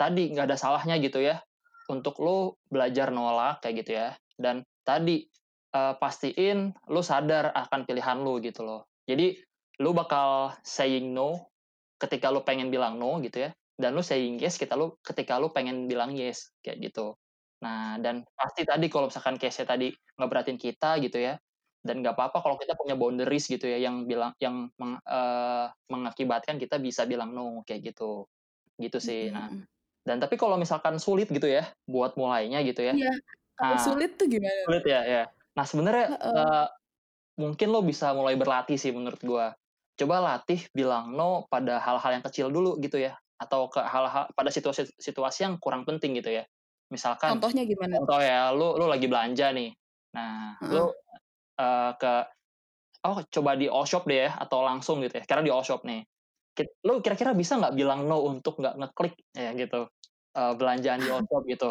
tadi 0.00 0.32
nggak 0.32 0.46
ada 0.48 0.56
salahnya 0.56 0.96
gitu 1.04 1.20
ya, 1.20 1.44
untuk 1.92 2.16
lu 2.24 2.56
belajar 2.72 3.12
nolak 3.12 3.60
kayak 3.64 3.76
gitu 3.84 3.92
ya, 4.00 4.08
dan 4.40 4.64
tadi, 4.88 5.28
eee, 5.76 5.94
pastiin 6.00 6.72
lu 6.88 7.02
sadar 7.04 7.52
akan 7.52 7.84
pilihan 7.88 8.18
lu 8.24 8.40
gitu 8.44 8.64
loh. 8.64 8.88
Jadi, 9.10 9.36
lu 9.84 9.92
bakal 9.96 10.56
saying 10.64 11.12
no 11.16 11.52
ketika 12.00 12.30
lu 12.32 12.42
pengen 12.46 12.70
bilang 12.74 12.96
no 13.00 13.20
gitu 13.24 13.48
ya, 13.48 13.50
dan 13.80 13.92
lu 13.96 14.02
saying 14.04 14.40
yes 14.42 14.56
kita 14.60 14.74
lu 14.78 14.96
ketika 15.04 15.36
lu 15.42 15.52
pengen 15.54 15.86
bilang 15.90 16.12
yes, 16.16 16.52
kayak 16.64 16.80
gitu. 16.92 17.16
Nah, 17.64 18.00
dan 18.02 18.24
pasti 18.38 18.64
tadi 18.68 18.88
kalau 18.92 19.08
misalkan 19.12 19.36
case-nya 19.40 19.66
tadi 19.76 19.92
ngeberatin 20.20 20.56
kita 20.60 20.96
gitu 21.04 21.18
ya, 21.20 21.36
dan 21.84 22.00
nggak 22.04 22.16
apa-apa 22.18 22.38
kalau 22.44 22.56
kita 22.60 22.74
punya 22.78 22.96
boundaries 22.98 23.46
gitu 23.50 23.66
ya, 23.68 23.78
yang 23.82 24.04
bilang 24.08 24.32
yang 24.42 24.68
meng 24.80 24.96
eee, 25.04 25.66
mengakibatkan 25.92 26.56
kita 26.62 26.78
bisa 26.82 27.04
bilang 27.08 27.32
no, 27.36 27.62
kayak 27.68 27.92
gitu. 27.94 28.26
Gitu 28.80 28.98
sih. 29.02 29.28
Mhm 29.28 29.34
Nah, 29.34 29.50
mhm. 29.50 29.66
Dan 30.08 30.18
tapi 30.22 30.36
kalau 30.40 30.56
misalkan 30.60 30.96
sulit 31.02 31.28
gitu 31.32 31.46
ya, 31.50 31.70
buat 31.88 32.16
mulainya 32.20 32.60
gitu 32.66 32.82
ya, 32.84 32.96
Iya, 32.96 33.08
nah 33.62 33.78
sulit 33.84 34.10
tuh 34.18 34.26
gimana 34.32 34.62
sulit 34.66 34.84
ya? 34.88 35.00
Ya. 35.06 35.22
Nah, 35.58 35.66
sebenarnya, 35.68 36.08
Heeh. 36.08 36.34
eee, 36.34 36.66
mungkin 37.40 37.68
lo 37.74 37.80
bisa 37.86 38.12
mulai 38.16 38.36
berlatih 38.40 38.76
sih 38.80 38.92
menurut 38.94 39.20
gua. 39.24 39.54
Coba 39.98 40.16
latih 40.24 40.66
bilang 40.76 41.12
no 41.16 41.46
pada 41.52 41.78
hal-hal 41.82 42.12
yang 42.20 42.24
kecil 42.26 42.48
dulu 42.52 42.78
gitu 42.82 42.98
ya, 43.02 43.16
atau 43.40 43.68
ke 43.72 43.80
hal-hal 43.84 44.30
pada 44.36 44.50
situasi 44.54 44.88
situasi 45.00 45.46
yang 45.48 45.56
kurang 45.62 45.84
penting 45.88 46.16
gitu 46.20 46.32
ya. 46.42 46.44
Misalkan, 46.92 47.42
Contohnya 47.44 47.62
gimana 47.68 47.96
contoh 47.96 48.20
ya, 48.22 48.50
lu 48.56 48.76
lu 48.80 48.86
lagi 48.90 49.06
belanja 49.10 49.52
nih, 49.56 49.70
nah 50.16 50.58
lu, 50.70 50.82
Heeh. 50.82 50.90
eee, 51.60 51.90
ke 52.00 52.12
oh 53.06 53.18
coba 53.32 53.52
di 53.60 53.66
all 53.70 53.86
shop 53.88 54.04
deh 54.10 54.28
ya, 54.28 54.30
atau 54.40 54.62
langsung 54.66 55.00
gitu 55.04 55.18
ya, 55.20 55.24
sekarang 55.26 55.44
di 55.48 55.52
all 55.54 55.64
shop 55.66 55.82
nih. 55.88 56.04
Lu 56.86 56.92
kira-kira 57.04 57.32
bisa 57.40 57.52
nggak 57.60 57.74
bilang 57.78 58.00
no 58.10 58.16
untuk 58.30 58.54
nggak 58.60 58.74
ngeklik 58.80 59.14
ya 59.36 59.50
gitu, 59.60 59.76
eee, 60.36 60.52
belanjaan 60.58 61.00
di 61.06 61.10
shop 61.28 61.42
gitu. 61.52 61.66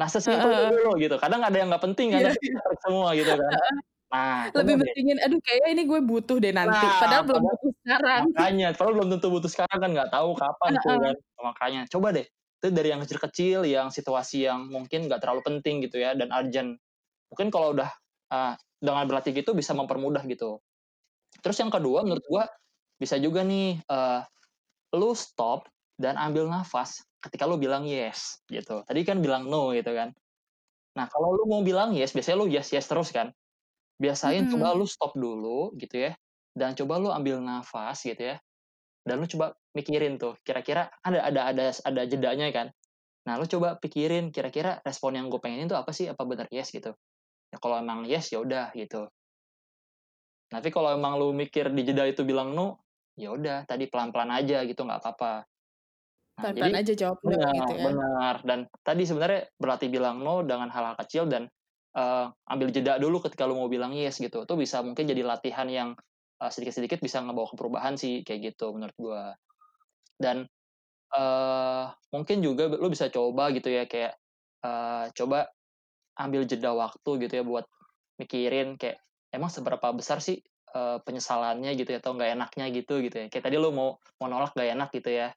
Nah, 0.00 0.08
sesimpel 0.14 0.50
itu 0.56 0.64
heeh. 0.64 0.72
dulu 0.72 0.88
gitu, 1.02 1.16
kadang 1.22 1.42
ada 1.46 1.56
yang 1.60 1.68
nggak 1.72 1.84
penting 1.86 2.08
kan, 2.14 2.22
Iya 2.22 2.28
tapi 2.28 2.38
iya. 2.44 2.60
semua 2.84 3.08
gitu 3.18 3.32
kan. 3.42 3.54
Nah, 4.12 4.38
Lebih 4.56 4.74
deh 4.82 4.82
mentingin, 4.82 5.18
"Aduh 5.24 5.40
kayaknya 5.44 5.68
ini 5.74 5.82
gue 5.90 6.00
butuh 6.10 6.36
deh 6.44 6.52
nanti," 6.56 6.86
Nah, 6.88 6.98
padahal 7.00 7.24
belum 7.28 7.42
butuh 7.50 7.70
sekarang. 7.84 8.24
makanya, 8.24 8.74
padahal 8.76 8.94
belum 8.98 9.08
tentu 9.18 9.28
butuh 9.30 9.50
sekarang 9.52 9.78
kan, 9.82 9.90
nggak 9.94 10.10
tahu 10.14 10.30
kapan 10.38 10.72
tuh 10.82 10.96
Heeh. 10.96 11.04
kan, 11.04 11.16
makanya. 11.42 11.80
Coba 11.92 12.08
deh, 12.16 12.26
itu 12.62 12.66
dari 12.74 12.88
yang 12.94 13.00
kecil-kecil, 13.04 13.60
yang 13.68 13.88
situasi 13.94 14.46
yang 14.48 14.66
mungkin 14.72 15.06
nggak 15.10 15.20
terlalu 15.22 15.42
penting 15.46 15.84
gitu 15.86 15.98
ya, 16.02 16.14
dan 16.18 16.30
urgent. 16.34 16.78
Mungkin 17.32 17.48
kalau 17.54 17.74
udah, 17.76 17.90
eee, 18.32 18.54
dengan 18.82 19.04
berlatih 19.10 19.32
gitu 19.36 19.52
bisa 19.56 19.72
mempermudah 19.76 20.24
gitu. 20.30 20.60
Terus 21.44 21.58
yang 21.62 21.72
kedua 21.74 22.02
menurut 22.06 22.24
gua, 22.30 22.44
bisa 23.00 23.16
juga 23.22 23.42
nih, 23.46 23.80
eee, 23.82 24.20
lu 24.98 25.12
stop 25.16 25.68
dan 26.00 26.16
ambil 26.20 26.48
nafas 26.50 27.02
ketika 27.24 27.44
lu 27.48 27.58
bilang 27.60 27.84
yes, 27.88 28.40
gitu. 28.50 28.82
Tadi 28.86 29.00
kan 29.06 29.20
bilang 29.24 29.48
no 29.50 29.72
gitu 29.74 29.92
kan. 29.94 30.14
Nah, 30.98 31.06
kalau 31.10 31.34
lu 31.36 31.44
mau 31.50 31.62
bilang 31.66 31.94
yes, 31.96 32.12
biasanya 32.16 32.38
lu 32.42 32.46
yes 32.50 32.70
yes 32.74 32.86
terus 32.90 33.10
kan. 33.14 33.32
Biasain 34.02 34.46
coba 34.50 34.72
Mhm. 34.72 34.78
lu 34.78 34.86
stop 34.88 35.14
dulu 35.18 35.74
gitu 35.78 36.10
ya, 36.10 36.12
dan 36.58 36.74
coba 36.78 36.98
lu 37.02 37.10
ambil 37.14 37.40
nafas 37.42 38.02
gitu 38.06 38.34
ya, 38.34 38.36
dan 39.06 39.18
lu 39.22 39.26
coba 39.30 39.56
mikirin 39.76 40.18
tuh, 40.20 40.36
kira-kira 40.46 40.90
ada 41.06 41.20
ada 41.30 41.42
ada 41.54 41.64
ada 41.72 42.02
jedanya 42.08 42.48
kan. 42.54 42.68
Nah, 43.28 43.36
lu 43.40 43.46
coba 43.50 43.76
pikirin, 43.82 44.30
kira-kira 44.34 44.80
respon 44.86 45.16
yang 45.18 45.26
gue 45.32 45.40
pengenin 45.42 45.68
tuh 45.70 45.78
apa 45.80 45.92
sih, 45.94 46.08
apa 46.10 46.22
bener 46.28 46.48
yes 46.52 46.70
gitu. 46.74 46.92
Ya 47.52 47.58
kalau 47.62 47.78
emang 47.80 48.04
yes, 48.08 48.32
ya 48.34 48.40
udah 48.44 48.72
gitu. 48.76 49.08
Tapi 50.48 50.68
kalau 50.72 50.96
emang 50.96 51.20
lu 51.20 51.28
mikir 51.36 51.68
di 51.76 51.82
jeda 51.84 52.08
itu 52.08 52.24
bilang 52.24 52.56
no, 52.56 52.80
ya 53.18 53.28
udah 53.34 53.66
tadi 53.70 53.84
pelan-pelan 53.90 54.30
aja 54.38 54.62
gitu, 54.68 54.80
nggak 54.86 55.00
apa-apa. 55.04 55.32
Nah, 56.38 56.48
Pelan-pelan 56.48 56.74
jadi 56.74 56.78
aja 56.80 56.92
jawab 57.00 57.18
no 57.26 57.34
gitu 57.56 57.72
benar 57.72 57.74
ya. 57.82 57.88
benar, 57.88 58.34
dan 58.46 58.58
tadi 58.86 59.02
sebenarnya 59.02 59.50
berlatih 59.58 59.90
bilang 59.90 60.22
no 60.22 60.46
dengan 60.46 60.70
hal-hal 60.70 60.94
kecil 61.02 61.26
dan, 61.26 61.50
eee, 61.98 62.26
ambil 62.46 62.68
jeda 62.70 62.94
dulu 63.02 63.18
ketika 63.26 63.44
lu 63.50 63.58
mau 63.58 63.66
bilang 63.70 63.90
yes 63.96 64.22
gitu. 64.22 64.46
Itu 64.46 64.54
bisa 64.54 64.80
mungkin 64.86 65.04
jadi 65.10 65.22
latihan 65.26 65.66
yang, 65.70 65.88
eee, 66.42 66.50
sedikit-sedikit 66.54 67.02
bisa 67.02 67.18
ngebawa 67.24 67.50
ke 67.50 67.56
perubahan 67.58 67.94
sih, 67.98 68.22
kayak 68.26 68.54
gitu 68.54 68.70
menurut 68.76 68.94
gua. 68.98 69.22
Dan, 70.18 70.46
eee, 71.14 71.84
mungkin 72.14 72.38
juga 72.44 72.70
lu 72.72 72.88
bisa 72.92 73.08
coba 73.12 73.50
gitu 73.56 73.68
ya, 73.72 73.84
kayak, 73.90 74.14
eee, 74.64 75.04
coba 75.18 75.50
ambil 76.18 76.44
jeda 76.48 76.72
waktu 76.76 77.10
gitu 77.28 77.34
ya 77.40 77.44
buat 77.46 77.66
mikirin 78.20 78.76
kayak, 78.80 79.00
emang 79.34 79.50
seberapa 79.52 79.88
besar 79.96 80.18
sih, 80.24 80.40
eee, 80.76 80.96
penyesalannya 81.06 81.70
gitu 81.78 81.90
ya, 81.96 81.98
atau 82.02 82.12
nggak 82.16 82.30
enaknya 82.38 82.66
gitu 82.74 82.94
gitu 83.04 83.16
ya. 83.22 83.26
Kayak 83.32 83.44
tadi 83.50 83.56
lu 83.60 83.70
mau 83.74 83.96
mau 84.20 84.28
nolak 84.32 84.52
nggak 84.56 84.70
enak 84.76 84.88
gitu 84.96 85.10
ya. 85.12 85.28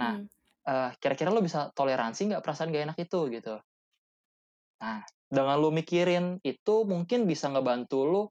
Nah, 0.00 0.14
Mhm. 0.14 0.28
eee, 0.68 0.90
kira-kira 1.02 1.30
lu 1.34 1.40
bisa 1.44 1.70
toleransi 1.76 2.20
nggak 2.32 2.42
perasaan 2.44 2.70
nggak 2.72 2.84
enak 2.92 2.98
itu 3.06 3.20
gitu. 3.34 3.54
Nah, 4.82 5.00
dengan 5.30 5.56
lu 5.62 5.70
mikirin 5.74 6.38
itu 6.44 6.74
mungkin 6.86 7.24
bisa 7.30 7.46
ngebantu 7.52 7.98
lu 8.06 8.22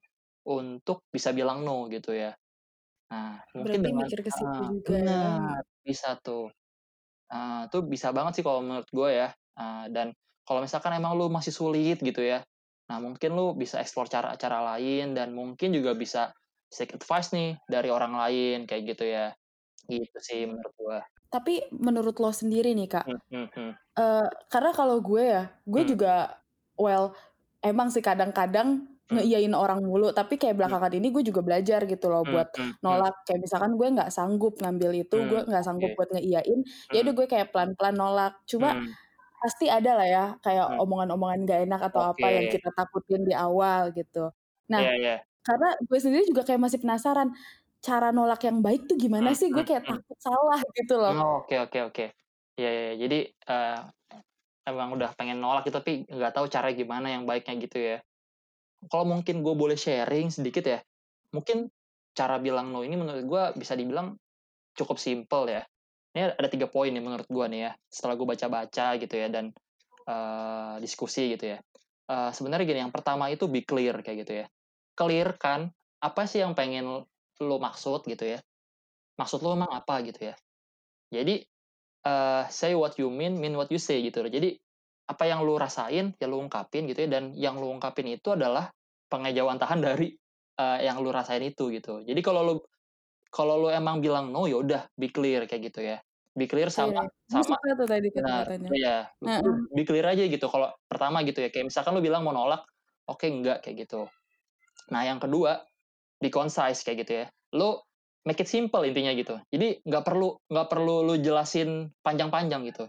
untuk 0.48 1.04
bisa 1.12 1.32
bilang 1.36 1.64
no 1.68 1.88
gitu 1.92 2.12
ya. 2.16 2.36
Nah, 3.12 3.42
mungkin 3.58 3.82
Berarti 3.82 3.88
dengan 3.88 4.10
mikir 4.10 4.20
ke 4.26 4.32
situ 4.38 4.62
heeh, 4.62 4.68
juga 4.74 5.06
bener, 5.06 5.64
bisa 5.86 6.18
tuh. 6.22 6.52
Eee, 7.32 7.62
itu 7.72 7.78
bisa 7.88 8.10
banget 8.16 8.42
sih 8.42 8.46
kalau 8.48 8.62
menurut 8.66 8.90
gue 8.92 9.10
ya, 9.12 9.30
eee, 9.60 9.86
dan 9.96 10.08
kalau 10.48 10.62
misalkan 10.66 10.94
emang 10.98 11.14
lu 11.20 11.28
masih 11.32 11.54
sulit 11.56 12.00
gitu 12.04 12.22
ya, 12.24 12.44
nah 12.94 13.02
mungkin 13.02 13.32
lu 13.38 13.58
bisa 13.58 13.82
explore 13.82 14.10
cara-cara 14.14 14.60
lain 14.78 15.18
dan 15.18 15.34
mungkin 15.34 15.74
juga 15.78 15.98
bisa 15.98 16.30
seek 16.70 16.94
advice 16.98 17.30
nih 17.38 17.50
dari 17.74 17.90
orang 17.90 18.14
lain, 18.22 18.58
kayak 18.70 18.84
gitu 18.98 19.06
ya. 19.10 19.34
Gitu 19.92 20.18
sih 20.28 20.42
menurut 20.50 20.74
gua. 20.80 21.00
Tapi 21.32 21.72
menurut 21.74 22.16
lo 22.22 22.30
sendiri 22.34 22.74
nih 22.78 22.90
Kak, 22.92 23.06
Mhm 23.06 23.20
mhm. 23.32 23.78
eee, 24.00 24.28
karena 24.52 24.72
kalau 24.76 25.00
gue 25.04 25.24
ya, 25.24 25.44
gue 25.68 25.84
Mmm. 25.84 25.94
juga 25.96 26.42
well, 26.80 27.16
emang 27.64 27.90
sih 27.94 28.02
kadang-kadang 28.06 28.88
Mmm. 29.10 29.24
ngeiyain 29.24 29.54
orang 29.56 29.82
mulu, 29.86 30.12
tapi 30.16 30.36
kayak 30.42 30.58
Mmm. 30.66 30.76
belakangan 30.76 30.94
ini 30.98 31.10
gue 31.14 31.24
juga 31.28 31.42
belajar 31.46 31.86
gitu 31.88 32.08
loh 32.14 32.26
Mmm 32.26 32.44
buat 32.44 32.50
nolak. 32.86 33.26
Kayak 33.28 33.42
misalkan 33.48 33.74
gue 33.80 33.88
nggak 33.96 34.12
sanggup 34.14 34.58
ngambil 34.64 34.92
itu, 35.06 35.18
gue 35.30 35.40
nggak 35.50 35.64
sanggup 35.68 35.92
buat 35.98 36.10
ngeiyain, 36.16 36.60
ya 36.94 36.98
udah 37.06 37.14
gue 37.18 37.28
kayak 37.32 37.50
pelan-pelan 37.56 37.96
nolak. 38.00 38.34
Cuma. 38.50 38.76
Pasti 39.44 39.66
ada 39.78 39.92
lah 40.00 40.08
ya, 40.16 40.24
kayak 40.46 40.68
Mmm. 40.68 40.84
omongan-omongan 40.84 41.40
nggak 41.46 41.60
enak 41.68 41.82
atau 41.92 42.02
apa 42.12 42.28
yang 42.36 42.48
Oke. 42.48 42.54
kita 42.54 42.70
takutin 42.78 43.22
di 43.30 43.34
awal 43.36 43.92
gitu. 43.98 44.32
Nah, 44.72 44.82
Iya 44.82 44.90
iya. 44.98 45.26
karena 45.48 45.68
gue 45.90 46.00
sendiri 46.04 46.24
juga 46.32 46.44
kayak 46.48 46.62
masih 46.66 46.80
penasaran, 46.84 47.30
cara 47.86 48.10
nolak 48.16 48.42
yang 48.48 48.60
baik 48.66 48.82
tuh 48.90 48.98
gimana 49.00 49.30
Mmm 49.30 49.38
sih? 49.40 49.50
Gue 49.56 49.64
mmm 49.64 49.70
kayak 49.70 49.86
mmm. 49.88 50.04
takut 50.04 50.18
salah 50.22 50.60
gitu 50.78 50.96
loh. 51.04 51.18
Oh, 51.18 51.44
oke 51.44 51.56
oke 51.68 51.78
oke. 51.92 52.04
Iya 52.56 52.70
iya, 52.72 52.92
jadi, 53.04 53.18
eee, 53.50 53.78
emang 54.70 54.90
udah 54.98 55.12
pengen 55.18 55.38
nolak 55.44 55.68
gitu, 55.68 55.78
tapi 55.82 55.92
nggak 56.08 56.34
tahu 56.36 56.48
caranya 56.54 56.76
gimana 56.82 57.08
yang 57.16 57.24
baiknya 57.30 57.56
gitu 57.66 57.78
ya. 57.80 57.98
Kalau 58.92 59.06
mungkin 59.08 59.42
gue 59.46 59.56
boleh 59.58 59.78
sharing 59.80 60.30
sedikit 60.34 60.64
ya, 60.68 60.80
mungkin 61.36 61.70
cara 62.18 62.38
bilang 62.42 62.72
no 62.74 62.84
ini 62.88 62.96
menurut 63.00 63.24
gue 63.26 63.44
bisa 63.62 63.74
dibilang 63.80 64.18
cukup 64.78 64.98
simpel 65.02 65.48
ya. 65.52 65.64
Ini 66.14 66.38
ada 66.38 66.46
3 66.46 66.70
poin 66.70 66.94
nih 66.94 67.02
menurut 67.02 67.26
gue 67.26 67.46
nih 67.50 67.60
ya, 67.66 67.72
setelah 67.90 68.14
gue 68.14 68.28
baca-baca 68.30 68.86
gitu 69.02 69.16
ya 69.18 69.28
dan, 69.34 69.50
eee, 70.10 70.74
diskusi 70.82 71.34
gitu 71.38 71.54
ya. 71.54 71.60
Eee, 72.10 72.30
sebenarnya 72.34 72.66
gini, 72.70 72.82
yang 72.86 72.94
pertama 72.94 73.30
itu 73.30 73.46
be 73.50 73.62
clear 73.66 73.98
kayak 74.02 74.18
gitu 74.26 74.34
ya. 74.42 74.48
Clear-kan 74.98 75.70
apa 76.02 76.22
sih 76.26 76.42
yang 76.42 76.58
pengen 76.58 77.06
lu 77.42 77.58
maksud 77.62 78.06
gitu 78.10 78.26
ya. 78.38 78.40
Maksud 79.22 79.42
lu 79.46 79.56
emang 79.58 79.72
apa 79.74 80.02
gitu 80.06 80.34
ya. 80.34 80.36
Jadi, 81.14 81.46
eee, 82.08 82.44
say 82.54 82.74
what 82.78 82.98
you 83.02 83.10
mean, 83.14 83.38
mean 83.42 83.58
what 83.60 83.70
you 83.74 83.80
say 83.82 84.02
gitu 84.06 84.26
loh. 84.26 84.32
Jadi, 84.34 84.58
apa 85.10 85.24
yang 85.30 85.44
lu 85.46 85.58
rasain, 85.62 86.14
ya 86.18 86.28
lu 86.30 86.40
ungkapin 86.42 86.88
gitu 86.90 87.06
ya, 87.06 87.10
dan 87.20 87.34
yang 87.38 87.58
lu 87.62 87.70
ungkapin 87.74 88.08
itu 88.12 88.34
adalah 88.36 88.72
pengejauhantahan 89.14 89.80
dari, 89.84 90.14
eee, 90.62 90.80
yang 90.88 91.02
lu 91.02 91.12
rasain 91.14 91.44
itu 91.46 91.70
gitu. 91.76 92.02
Jadi 92.06 92.22
kalau 92.26 92.42
lu 92.46 92.56
kalau 93.34 93.56
lu 93.66 93.70
emang 93.74 93.98
bilang 94.06 94.30
no, 94.34 94.46
ya 94.52 94.58
udah 94.62 94.82
be 95.00 95.10
clear 95.16 95.46
kayak 95.50 95.64
gitu 95.74 95.82
ya. 95.84 95.98
Be 96.38 96.46
clear 96.52 96.70
Oke, 96.70 96.84
sama 96.90 97.06
gue 97.34 97.44
sama 97.46 97.56
tuh 97.80 97.88
tadi 97.92 98.08
benar, 98.16 98.46
iya, 98.74 99.10
lu 99.24 99.30
Heeh. 99.30 99.58
be 99.76 99.84
clear 99.88 100.06
aja 100.08 100.24
gitu 100.30 100.46
kalau 100.54 100.70
pertama 100.92 101.22
gitu 101.28 101.40
ya, 101.44 101.50
kayak 101.54 101.68
misalkan 101.74 101.94
lu 101.98 102.02
bilang 102.06 102.22
mau 102.26 102.34
nolak, 102.36 102.64
oke, 103.10 103.26
enggak, 103.28 103.66
kayak 103.66 103.88
gitu. 103.88 104.08
Nah, 104.94 105.04
yang 105.08 105.20
kedua, 105.24 105.64
be 106.22 106.30
concise 106.34 106.82
kayak 106.86 107.06
gitu 107.08 107.14
ya. 107.24 107.28
Lu 107.58 107.80
make 108.28 108.42
it 108.44 108.50
simple 108.50 108.84
intinya 108.88 109.12
gitu. 109.16 109.40
Jadi 109.54 109.84
nggak 109.86 110.04
perlu 110.08 110.36
nggak 110.52 110.68
perlu 110.72 110.96
lu 111.08 111.16
jelasin 111.22 111.92
panjang-panjang 112.06 112.64
gitu. 112.70 112.86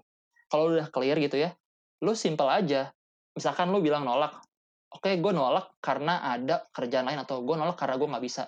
Kalau 0.50 0.70
udah 0.74 0.88
clear 0.94 1.16
gitu 1.22 1.36
ya, 1.40 1.50
lu 2.04 2.14
simpel 2.18 2.48
aja. 2.50 2.92
Misalkan 3.36 3.70
lu 3.74 3.80
bilang 3.82 4.06
nolak, 4.06 4.44
"Oke, 4.94 5.16
gue 5.18 5.32
nolak 5.34 5.74
karena 5.82 6.22
ada 6.36 6.66
kerjaan 6.74 7.06
lain," 7.10 7.20
atau, 7.24 7.42
"Gue 7.46 7.56
nolak 7.58 7.76
karena 7.80 7.96
gue 8.00 8.08
nggak 8.10 8.24
bisa." 8.24 8.44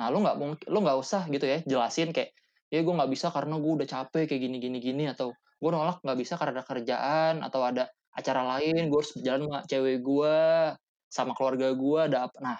Nah, 0.00 0.08
lu 0.12 0.24
nggak 0.24 0.36
mungk 0.40 0.58
lu 0.72 0.78
nggak 0.80 0.98
usah 1.04 1.22
gitu 1.28 1.44
ya 1.44 1.58
jelasin 1.68 2.10
kayak, 2.16 2.32
"Ya 2.72 2.80
gue 2.80 2.94
nggak 2.96 3.10
bisa 3.12 3.28
karena 3.34 3.54
gue 3.60 3.72
udah 3.84 3.88
capek 3.88 4.24
kayak 4.32 4.40
gini 4.48 4.56
gini 4.64 4.78
gini," 4.80 5.04
atau, 5.12 5.36
"Gue 5.60 5.70
nolak 5.76 6.00
nggak 6.04 6.18
bisa 6.18 6.34
karena 6.40 6.60
ada 6.60 6.64
kerjaan 6.66 7.34
atau 7.44 7.60
ada 7.68 7.84
acara 8.16 8.42
lain, 8.56 8.88
gue 8.90 8.98
harus 9.00 9.12
jalan 9.20 9.46
sama 9.48 9.60
cewek 9.68 9.98
gue." 10.02 10.36
sama 11.10 11.34
keluarga 11.34 11.74
gue 11.74 12.00
ada 12.06 12.30
apa. 12.30 12.38
Nah, 12.38 12.58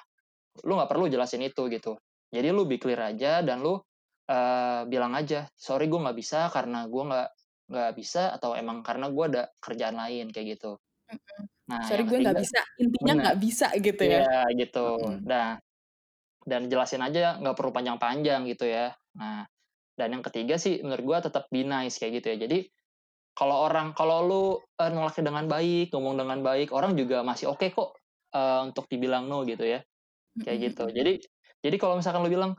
lu 0.66 0.74
nggak 0.78 0.90
perlu 0.90 1.06
jelasin 1.06 1.42
itu 1.46 1.70
gitu. 1.70 1.96
Jadi 2.34 2.48
lu 2.50 2.66
be 2.66 2.78
clear 2.82 2.98
aja 3.14 3.42
dan 3.46 3.62
lu 3.62 3.78
uh, 3.78 4.82
bilang 4.90 5.14
aja, 5.14 5.46
sorry 5.54 5.86
gue 5.90 5.98
nggak 5.98 6.18
bisa 6.18 6.50
karena 6.50 6.86
gue 6.90 7.02
nggak 7.06 7.28
nggak 7.70 7.92
bisa 7.94 8.34
atau 8.34 8.58
emang 8.58 8.82
karena 8.82 9.06
gue 9.14 9.24
ada 9.30 9.42
kerjaan 9.62 9.96
lain 9.98 10.34
kayak 10.34 10.58
gitu. 10.58 10.78
Nah, 11.70 11.78
Sorry 11.86 12.02
gue 12.02 12.18
nggak 12.18 12.38
bisa, 12.42 12.60
intinya 12.82 13.12
nggak 13.22 13.38
bisa 13.38 13.66
gitu 13.78 14.02
ya. 14.02 14.22
Iya 14.26 14.58
gitu. 14.58 14.86
Mm-mm. 14.98 15.22
Nah, 15.30 15.46
dan 16.44 16.72
jelasin 16.72 17.04
aja 17.04 17.36
nggak 17.40 17.56
perlu 17.56 17.70
panjang-panjang 17.72 18.48
gitu 18.48 18.64
ya. 18.68 18.96
Nah, 19.16 19.44
dan 19.96 20.08
yang 20.16 20.24
ketiga 20.24 20.56
sih 20.56 20.80
menurut 20.80 21.04
gue 21.04 21.18
tetap 21.28 21.44
be 21.52 21.64
nice 21.66 22.00
kayak 22.00 22.22
gitu 22.22 22.26
ya. 22.32 22.36
Jadi 22.48 22.58
kalau 23.36 23.68
orang 23.68 23.92
kalau 23.92 24.18
lu 24.24 24.44
uh, 24.80 24.90
nolaknya 24.90 25.32
dengan 25.32 25.44
baik, 25.48 25.92
ngomong 25.92 26.16
dengan 26.20 26.38
baik, 26.40 26.72
orang 26.72 26.96
juga 26.96 27.20
masih 27.20 27.52
oke 27.52 27.60
okay 27.60 27.70
kok 27.72 27.96
uh, 28.36 28.66
untuk 28.66 28.88
dibilang 28.88 29.28
no 29.28 29.44
gitu 29.44 29.64
ya. 29.64 29.80
Kayak 30.40 30.72
gitu. 30.72 30.84
Jadi 30.88 31.12
jadi 31.60 31.76
kalau 31.76 32.00
misalkan 32.00 32.24
lu 32.24 32.32
bilang 32.32 32.52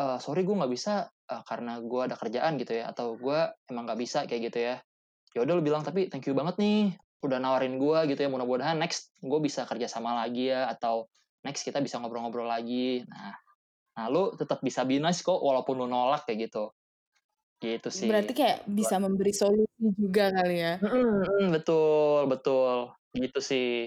uh, 0.00 0.16
sorry 0.16 0.44
gue 0.48 0.56
nggak 0.56 0.72
bisa 0.72 1.08
uh, 1.08 1.42
karena 1.44 1.78
gue 1.84 2.00
ada 2.00 2.16
kerjaan 2.16 2.56
gitu 2.56 2.80
ya 2.80 2.88
atau 2.88 3.20
gue 3.20 3.38
emang 3.68 3.84
nggak 3.84 4.00
bisa 4.00 4.18
kayak 4.24 4.52
gitu 4.52 4.58
ya. 4.64 4.76
Ya 5.36 5.40
udah 5.44 5.54
lu 5.60 5.62
bilang 5.62 5.84
tapi 5.84 6.08
thank 6.08 6.24
you 6.26 6.34
banget 6.34 6.56
nih 6.56 6.96
udah 7.20 7.36
nawarin 7.36 7.76
gue 7.76 7.98
gitu 8.16 8.20
ya 8.24 8.30
mudah-mudahan 8.32 8.80
next 8.80 9.12
gue 9.20 9.40
bisa 9.44 9.68
kerja 9.68 9.84
sama 9.92 10.16
lagi 10.16 10.48
ya 10.48 10.72
atau 10.72 11.04
next 11.44 11.64
kita 11.64 11.80
bisa 11.80 11.96
ngobrol-ngobrol 11.98 12.46
lagi 12.46 13.04
nah 13.08 13.34
nah 13.96 14.06
lu 14.08 14.32
tetap 14.38 14.62
bisa 14.62 14.86
be 14.86 14.96
nice 15.02 15.20
kok 15.20 15.36
walaupun 15.40 15.76
lu 15.76 15.86
nolak 15.90 16.24
kayak 16.24 16.48
gitu 16.48 16.70
gitu 17.60 17.92
sih 17.92 18.08
Berarti 18.08 18.32
kayak 18.32 18.64
bisa 18.64 18.96
memberi 18.96 19.36
solusi 19.36 19.68
juga 19.92 20.32
kali 20.32 20.56
ya. 20.64 20.80
Mm-mm, 20.80 21.52
betul 21.52 22.24
betul 22.32 22.96
gitu 23.12 23.40
sih 23.44 23.84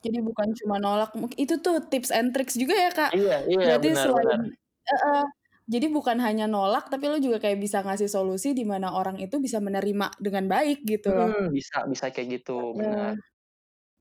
Jadi 0.00 0.24
bukan 0.24 0.48
cuma 0.56 0.80
nolak, 0.80 1.12
itu 1.36 1.60
tuh 1.60 1.84
tips 1.84 2.08
and 2.08 2.32
tricks 2.32 2.56
juga 2.56 2.72
ya 2.72 2.88
kak. 2.88 3.10
iya 3.12 3.44
iya 3.44 3.76
Berarti 3.76 3.88
benar 3.92 4.06
selain 4.08 4.24
benar 4.24 4.40
uh, 4.88 4.94
uh, 4.96 5.24
jadi 5.70 5.86
bukan 5.92 6.16
hanya 6.24 6.48
nolak 6.48 6.88
tapi 6.88 7.12
lo 7.12 7.20
juga 7.20 7.38
kayak 7.38 7.60
bisa 7.60 7.84
ngasih 7.84 8.08
solusi 8.08 8.56
di 8.56 8.64
mana 8.64 8.90
orang 8.96 9.20
itu 9.20 9.36
bisa 9.38 9.60
menerima 9.60 10.16
dengan 10.16 10.48
baik 10.48 10.82
gitu 10.88 11.12
loh. 11.12 11.28
Hmm, 11.30 11.52
bisa 11.52 11.84
bisa 11.86 12.08
kayak 12.10 12.40
gitu 12.40 12.72
benar. 12.74 13.14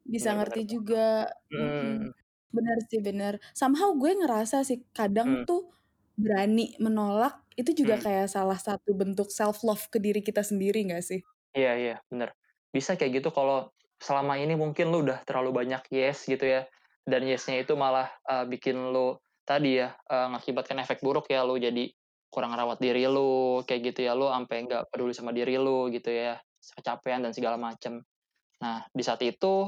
Bisa 0.08 0.34
Benar, 0.34 0.38
ngerti 0.42 0.62
benar. 0.66 0.72
juga. 0.74 1.06
Hmm. 1.54 1.98
Bener 2.50 2.78
sih 2.90 3.02
bener. 3.02 3.38
Somehow 3.54 3.94
gue 3.94 4.12
ngerasa 4.18 4.66
sih 4.66 4.82
kadang 4.98 5.30
Hmm. 5.30 5.46
tuh 5.46 5.70
berani 6.18 6.74
menolak 6.82 7.46
itu 7.56 7.72
juga 7.86 7.96
Hmm. 8.00 8.04
kayak 8.06 8.28
salah 8.32 8.58
satu 8.60 8.92
bentuk 8.98 9.30
self 9.32 9.62
love 9.68 9.86
ke 9.94 9.98
diri 10.02 10.22
kita 10.26 10.42
sendiri 10.42 10.82
gak 10.90 11.04
sih? 11.06 11.22
Iya 11.54 11.72
iya 11.78 11.96
bener. 12.10 12.34
Bisa 12.70 12.94
kayak 12.94 13.22
gitu 13.22 13.30
kalau 13.34 13.70
selama 14.00 14.38
ini 14.38 14.54
mungkin 14.54 14.94
lu 14.94 15.02
udah 15.06 15.26
terlalu 15.26 15.50
banyak 15.66 15.82
yes 15.94 16.26
gitu 16.30 16.46
ya. 16.46 16.62
Dan 17.10 17.26
yesnya 17.26 17.58
itu 17.66 17.74
malah 17.74 18.10
uh, 18.30 18.46
bikin 18.46 18.78
lu 18.94 19.18
tadi 19.46 19.82
ya 19.82 19.98
uh, 20.14 20.30
mengakibatkan 20.30 20.78
efek 20.86 21.02
buruk 21.02 21.26
ya 21.34 21.42
lu 21.42 21.58
jadi 21.58 21.90
kurang 22.30 22.54
rawat 22.54 22.78
diri 22.78 23.10
lu 23.10 23.66
kayak 23.66 23.82
gitu 23.94 24.06
ya 24.06 24.14
lu 24.14 24.30
sampai 24.30 24.70
nggak 24.70 24.94
peduli 24.94 25.14
sama 25.18 25.34
diri 25.34 25.58
lu 25.58 25.90
gitu 25.90 26.14
ya 26.14 26.38
kecapean 26.78 27.26
dan 27.26 27.34
segala 27.34 27.58
macem. 27.58 28.06
Nah 28.62 28.86
di 28.94 29.02
saat 29.02 29.22
itu 29.26 29.66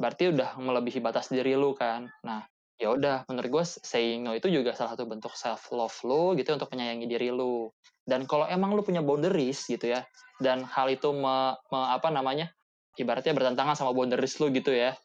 berarti 0.00 0.32
udah 0.32 0.56
melebihi 0.58 1.00
batas 1.04 1.28
diri 1.32 1.54
lu 1.58 1.70
kan. 1.76 2.08
Nah 2.26 2.40
ya 2.80 2.88
udah 2.96 3.28
menurut 3.28 3.50
gue 3.60 3.64
saying 3.92 4.24
no 4.24 4.32
itu 4.32 4.48
juga 4.48 4.72
salah 4.72 4.96
satu 4.96 5.04
bentuk 5.04 5.32
self 5.36 5.68
love 5.76 5.92
lu 6.08 6.32
gitu 6.38 6.50
untuk 6.56 6.70
menyayangi 6.72 7.06
diri 7.12 7.28
lu. 7.30 7.68
Dan 8.08 8.24
kalau 8.30 8.48
emang 8.48 8.72
lu 8.76 8.82
punya 8.82 9.04
boundaries 9.04 9.60
gitu 9.68 9.86
ya 9.94 10.02
dan 10.40 10.64
hal 10.64 10.88
itu 10.90 11.12
me, 11.12 11.54
me, 11.70 11.80
apa 11.96 12.08
namanya 12.10 12.48
ibaratnya 12.96 13.32
bertentangan 13.36 13.76
sama 13.78 13.92
boundaries 13.96 14.40
lu 14.40 14.48
gitu 14.52 14.72
ya. 14.72 14.96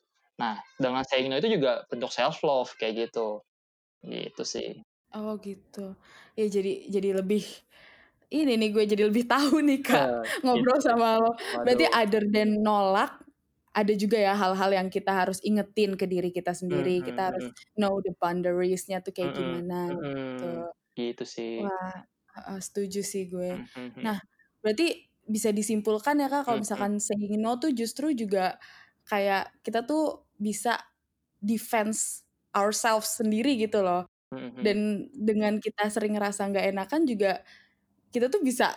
Nah 0.41 0.59
dengan 0.79 1.03
saying 1.05 1.27
no 1.31 1.37
itu 1.39 1.51
juga 1.59 1.83
bentuk 1.91 2.11
self 2.15 2.39
love 2.47 2.71
kayak 2.79 3.11
gitu. 3.11 3.43
Gitu 4.05 4.43
sih. 4.47 4.69
Oh 5.15 5.37
gitu. 5.39 5.95
Ya 6.37 6.45
jadi 6.51 6.71
jadi 6.91 7.09
lebih 7.23 7.43
ini 8.33 8.51
nih 8.59 8.69
gue 8.75 8.83
jadi 8.89 9.03
lebih 9.09 9.25
tahu 9.29 9.61
nih 9.63 9.79
kak 9.85 10.07
Eh, 10.07 10.25
ngobrol 10.43 10.79
gitu. 10.79 10.83
sama 10.83 11.17
lo. 11.21 11.31
Berarti 11.65 11.85
Waduh. 11.85 11.93
other 11.93 12.23
than 12.33 12.61
nolak 12.65 13.24
ada 13.75 13.93
juga 13.95 14.17
ya 14.19 14.33
hal-hal 14.39 14.71
yang 14.79 14.87
kita 14.87 15.11
harus 15.11 15.39
ingetin 15.43 15.99
ke 15.99 16.05
diri 16.07 16.29
kita 16.31 16.51
sendiri. 16.55 17.03
Hmm, 17.03 17.07
Kita 17.07 17.21
hmm, 17.27 17.33
harus 17.33 17.45
hmm. 17.45 17.53
know 17.79 17.99
the 18.05 18.13
boundaries-nya 18.21 19.03
tuh 19.05 19.11
kayak 19.15 19.35
Hmm, 19.35 19.35
gimana 19.37 19.91
gitu. 19.99 20.45
hmm. 20.45 20.71
Gitu 20.97 21.23
sih. 21.35 21.53
Wah, 21.59 21.95
uh, 22.35 22.59
setuju 22.61 23.01
sih 23.05 23.27
gue. 23.31 23.51
Hmm, 23.51 23.65
hmm, 23.75 23.89
hmm. 23.95 24.05
Nah, 24.05 24.19
berarti 24.63 25.07
bisa 25.25 25.49
disimpulkan 25.55 26.19
ya 26.21 26.27
kak 26.29 26.45
kalau 26.47 26.57
Hmm, 26.57 26.63
hmm. 26.73 26.85
misalkan 26.85 26.99
saying 27.01 27.39
no 27.41 27.57
tuh 27.57 27.73
justru 27.73 28.13
juga 28.13 28.61
kayak 29.09 29.49
kita 29.65 29.81
tuh 29.87 30.27
bisa 30.37 30.77
defense 31.41 32.25
ourselves 32.55 33.19
sendiri 33.19 33.57
gitu 33.59 33.81
loh. 33.85 34.05
Hmm, 34.31 34.49
hmm. 34.49 34.65
Dan 34.65 35.09
dengan 35.13 35.59
kita 35.63 35.87
sering 35.93 36.15
ngerasa 36.17 36.47
nggak 36.51 36.67
enakan 36.75 37.01
juga 37.07 37.41
kita 38.13 38.27
tuh 38.31 38.41
bisa 38.45 38.73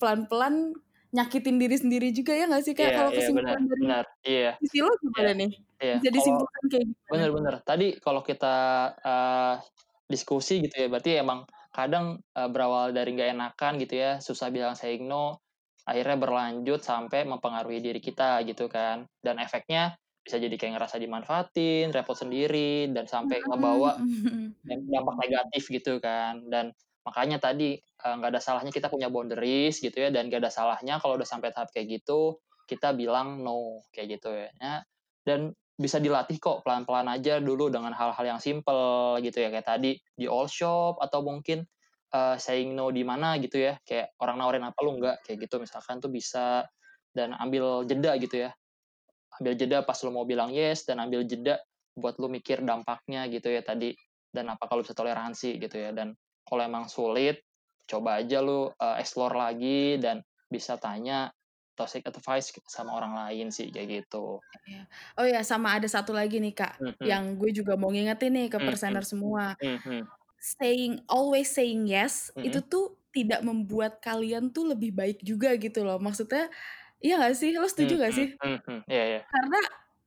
pelan-pelan 0.00 0.74
nyakitin 1.12 1.56
diri 1.60 1.76
sendiri 1.76 2.08
juga 2.10 2.32
ya 2.32 2.48
nggak 2.48 2.64
sih 2.64 2.72
kak? 2.72 2.88
Iya, 2.88 2.96
Kalau 2.96 3.10
iya 3.12 3.16
benar, 3.16 3.20
kesimpulan 3.20 3.62
dari 3.62 3.80
benar. 3.84 4.04
Iya. 4.24 4.50
sisi 4.60 4.78
lo 4.80 4.92
gimana 4.96 5.28
Iya. 5.28 5.32
nih? 5.36 5.50
Bisa 5.52 5.92
Kalau 6.00 6.14
disimpulkan 6.16 6.62
kayak 6.68 6.84
gimana? 6.88 7.08
bener-bener 7.12 7.54
tadi 7.62 7.86
kalau 8.00 8.20
kita 8.24 8.56
uh, 8.98 9.54
diskusi 10.08 10.54
gitu 10.64 10.74
ya, 10.76 10.86
berarti 10.88 11.10
emang 11.20 11.44
kadang 11.72 12.06
uh, 12.32 12.48
berawal 12.48 12.92
dari 12.92 13.12
nggak 13.12 13.30
enakan 13.32 13.72
gitu 13.80 13.94
ya, 13.96 14.10
susah 14.20 14.48
bilang 14.48 14.76
saying 14.76 15.04
no, 15.04 15.40
akhirnya 15.84 16.16
berlanjut 16.16 16.80
sampai 16.80 17.24
mempengaruhi 17.24 17.80
diri 17.80 18.00
kita 18.00 18.40
gitu 18.44 18.68
kan. 18.68 19.04
Dan 19.20 19.40
efeknya 19.40 19.96
bisa 20.22 20.38
jadi 20.38 20.54
kayak 20.54 20.78
ngerasa 20.78 20.96
dimanfaatin, 21.02 21.90
repot 21.90 22.14
sendiri, 22.14 22.92
dan 22.92 23.08
sampai 23.08 23.40
ngebawa 23.42 23.96
dampak 24.92 25.16
negatif 25.18 25.62
gitu 25.68 25.96
kan. 25.98 26.44
Dan 26.46 26.70
makanya 27.02 27.38
tadi 27.42 27.78
uh, 28.06 28.14
nggak 28.18 28.30
ada 28.36 28.40
salahnya 28.42 28.72
kita 28.74 28.86
punya 28.86 29.10
boundaries 29.10 29.82
gitu 29.82 29.94
ya, 29.94 30.08
dan 30.14 30.30
nggak 30.30 30.42
ada 30.46 30.52
salahnya 30.52 31.02
kalau 31.02 31.18
udah 31.18 31.28
sampai 31.28 31.50
tahap 31.50 31.70
kayak 31.74 32.02
gitu, 32.02 32.38
kita 32.66 32.94
bilang 32.96 33.42
no 33.42 33.84
kayak 33.92 34.18
gitu 34.18 34.30
ya. 34.32 34.48
Ya, 34.56 34.74
Dan 35.22 35.54
bisa 35.76 35.98
dilatih 35.98 36.38
kok 36.38 36.62
pelan-pelan 36.62 37.08
aja 37.10 37.42
dulu 37.42 37.72
dengan 37.72 37.90
hal-hal 37.96 38.24
yang 38.36 38.40
simple 38.40 39.18
gitu 39.24 39.42
ya. 39.42 39.48
Kayak 39.50 39.66
tadi 39.66 39.98
di 40.14 40.26
all 40.30 40.46
shop 40.46 41.00
atau 41.02 41.24
mungkin 41.24 41.64
uh, 42.14 42.36
saying 42.38 42.76
no 42.76 42.88
di 42.94 43.02
mana 43.02 43.36
gitu 43.42 43.58
ya. 43.58 43.76
Kayak 43.82 44.14
orang 44.22 44.36
nawarin 44.38 44.64
apa 44.64 44.78
lu 44.84 45.00
enggak 45.00 45.20
kayak 45.26 45.48
gitu 45.48 45.58
misalkan 45.62 45.98
tuh 45.98 46.08
bisa. 46.12 46.64
Dan 47.12 47.36
ambil 47.36 47.84
jeda 47.84 48.16
gitu 48.16 48.48
ya. 48.48 48.50
Ambil 49.40 49.52
jeda 49.58 49.84
pas 49.84 49.98
lu 50.00 50.12
mau 50.14 50.24
bilang 50.24 50.48
yes 50.48 50.88
dan 50.88 51.00
ambil 51.02 51.24
jeda 51.28 51.60
buat 51.92 52.16
lu 52.16 52.32
mikir 52.32 52.64
dampaknya 52.64 53.28
gitu 53.28 53.52
ya 53.52 53.60
tadi. 53.60 53.92
Dan 54.32 54.48
apa 54.48 54.64
kalau 54.64 54.80
bisa 54.80 54.96
toleransi 54.96 55.60
gitu 55.60 55.76
ya. 55.76 55.90
Dan 55.92 56.16
kalau 56.46 56.62
emang 56.64 56.86
sulit 56.90 57.42
coba 57.90 58.22
aja 58.22 58.40
lu 58.40 58.70
uh, 58.70 58.96
explore 58.98 59.34
lagi 59.36 59.98
dan 60.00 60.22
bisa 60.48 60.78
tanya 60.80 61.32
atau 61.72 61.88
seek 61.88 62.04
advice 62.04 62.52
sama 62.68 62.92
orang 63.00 63.16
lain 63.16 63.48
sih 63.48 63.72
kayak 63.72 64.04
gitu. 64.04 64.38
Oh 65.16 65.26
ya 65.26 65.40
sama 65.44 65.76
ada 65.76 65.88
satu 65.88 66.12
lagi 66.12 66.38
nih 66.40 66.52
kak, 66.52 66.72
Hmm, 66.78 66.92
hmm. 67.00 67.06
yang 67.08 67.24
gue 67.40 67.50
juga 67.52 67.76
mau 67.80 67.88
ngingetin 67.92 68.32
nih 68.36 68.46
ke 68.52 68.58
Hmm, 68.60 68.68
persener 68.68 69.04
hmm. 69.04 69.10
semua. 69.12 69.44
Hmm, 69.60 69.78
hmm. 69.84 70.02
Saying 70.42 71.06
always 71.08 71.48
saying 71.54 71.86
yes 71.88 72.30
Hmm. 72.34 72.44
itu 72.44 72.58
tuh 72.66 72.98
tidak 73.14 73.40
membuat 73.44 74.00
kalian 74.02 74.50
tuh 74.50 74.72
lebih 74.72 74.92
baik 74.96 75.20
juga 75.24 75.54
gitu 75.60 75.84
loh. 75.86 76.00
Maksudnya 76.00 76.48
iya 77.04 77.20
gak 77.20 77.36
sih? 77.38 77.54
Lo 77.56 77.68
setuju 77.68 77.98
Hmm, 77.98 78.04
gak 78.04 78.14
sih? 78.16 78.28
hmm, 78.42 78.58
hmm. 78.66 78.80
Iya, 78.88 79.04
iya. 79.18 79.20
Karena 79.32 79.60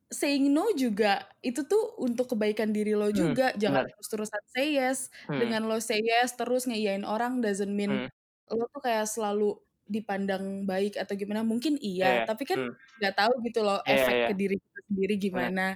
saying 0.08 0.54
no 0.54 0.70
juga 0.72 1.26
itu 1.42 1.66
tuh 1.66 1.98
untuk 1.98 2.30
kebaikan 2.32 2.70
diri 2.70 2.94
lo 2.94 3.10
Hmm, 3.10 3.16
juga. 3.16 3.50
Jangan 3.54 3.84
benar. 3.84 3.92
terus-terusan 3.98 4.42
say 4.48 4.66
yes. 4.72 5.10
Hmm. 5.26 5.38
Dengan 5.38 5.66
lo 5.66 5.78
say 5.78 5.98
yes 6.00 6.34
terus 6.34 6.64
ngeiyain 6.64 7.02
orang 7.02 7.40
doesn't 7.40 7.70
mean 7.70 8.06
Hmm. 8.06 8.08
lo 8.52 8.70
tuh 8.70 8.80
kayak 8.80 9.10
selalu 9.10 9.58
dipandang 9.86 10.66
baik 10.66 10.98
atau 10.98 11.14
gimana. 11.14 11.42
Mungkin 11.42 11.78
iya, 11.78 12.22
Iya, 12.22 12.26
tapi 12.26 12.42
kan 12.42 12.58
hmm. 12.70 12.74
nggak 12.98 13.14
tahu 13.16 13.32
gitu 13.46 13.60
loh 13.62 13.78
Iya, 13.82 13.94
efek 13.96 14.14
iya. 14.14 14.26
ke 14.30 14.34
diri 14.34 14.56
kita 14.58 14.80
sendiri 14.86 15.14
Benar. 15.14 15.24
gimana. 15.26 15.66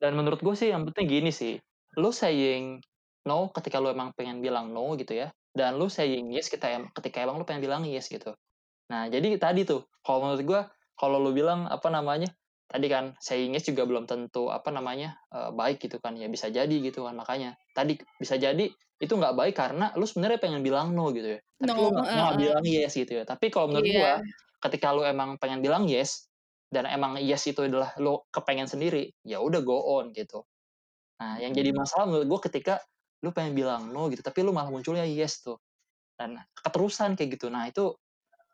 Dan 0.00 0.12
menurut 0.16 0.40
gue 0.40 0.54
sih 0.54 0.70
yang 0.70 0.86
penting 0.86 1.06
gini 1.06 1.30
sih, 1.30 1.58
lu 1.94 2.10
saying 2.10 2.80
no 3.22 3.50
ketika 3.52 3.76
lu 3.78 3.90
emang 3.90 4.10
pengen 4.14 4.40
bilang 4.40 4.70
no 4.70 4.96
gitu 4.96 5.12
ya, 5.12 5.28
dan 5.52 5.76
lu 5.76 5.86
saying 5.86 6.30
yes 6.32 6.48
ketika, 6.48 6.72
em- 6.72 6.90
ketika 6.90 7.20
emang 7.20 7.36
lu 7.36 7.44
pengen 7.44 7.60
bilang 7.60 7.82
yes 7.84 8.08
gitu. 8.08 8.32
Nah 8.88 9.06
jadi 9.06 9.36
tadi 9.36 9.62
tuh, 9.62 9.84
kalau 10.00 10.24
menurut 10.24 10.42
gue, 10.42 10.60
kalau 10.96 11.20
lu 11.20 11.30
bilang 11.30 11.66
apa 11.66 11.86
namanya, 11.86 12.32
tadi 12.70 12.86
kan 12.94 13.04
saying 13.20 13.52
yes 13.56 13.66
juga 13.70 13.82
belum 13.90 14.04
tentu 14.10 14.48
apa 14.54 14.70
namanya 14.70 15.18
eh, 15.34 15.50
baik 15.54 15.82
gitu 15.84 15.98
kan, 16.04 16.14
ya 16.18 16.26
bisa 16.30 16.48
jadi 16.52 16.72
gitu 16.86 17.04
kan 17.06 17.14
makanya. 17.18 17.58
Tadi 17.76 17.98
bisa 18.22 18.36
jadi 18.38 18.64
itu 19.00 19.12
nggak 19.16 19.34
baik 19.36 19.54
karena 19.56 19.92
lu 19.98 20.04
sebenarnya 20.08 20.38
pengen 20.44 20.62
bilang 20.66 20.92
no 20.96 21.10
gitu 21.16 21.38
ya, 21.38 21.40
tapi 21.62 21.78
No, 21.78 21.90
lu 21.90 22.16
nggak 22.16 22.36
eh. 22.36 22.40
bilang 22.40 22.64
yes 22.66 22.92
gitu 23.00 23.12
ya. 23.20 23.24
Tapi 23.28 23.48
kalau 23.52 23.68
menurut 23.72 23.88
Iya. 23.88 24.00
gua, 24.00 24.12
ketika 24.64 24.92
lu 24.96 25.02
emang 25.06 25.36
pengen 25.42 25.60
bilang 25.64 25.84
yes 25.90 26.28
dan 26.72 26.86
emang 26.88 27.18
yes 27.20 27.44
itu 27.50 27.60
adalah 27.66 27.90
lu 27.98 28.20
kepengen 28.34 28.68
sendiri, 28.70 29.10
ya 29.26 29.40
udah 29.42 29.60
go 29.66 29.78
on 29.98 30.12
gitu. 30.14 30.44
Nah, 31.20 31.36
yang 31.42 31.52
jadi 31.56 31.70
Hmm. 31.70 31.76
masalah 31.76 32.08
menurut 32.08 32.26
gue 32.28 32.40
ketika 32.52 32.80
lu 33.24 33.30
pengen 33.36 33.52
bilang 33.56 33.92
no 33.92 34.08
gitu, 34.12 34.22
tapi 34.24 34.40
lu 34.46 34.52
malah 34.56 34.72
munculnya 34.72 35.04
yes 35.08 35.44
tuh. 35.44 35.60
Dan 36.18 36.38
keterusan 36.64 37.16
kayak 37.18 37.38
gitu. 37.40 37.48
Nah, 37.52 37.68
itu 37.70 37.94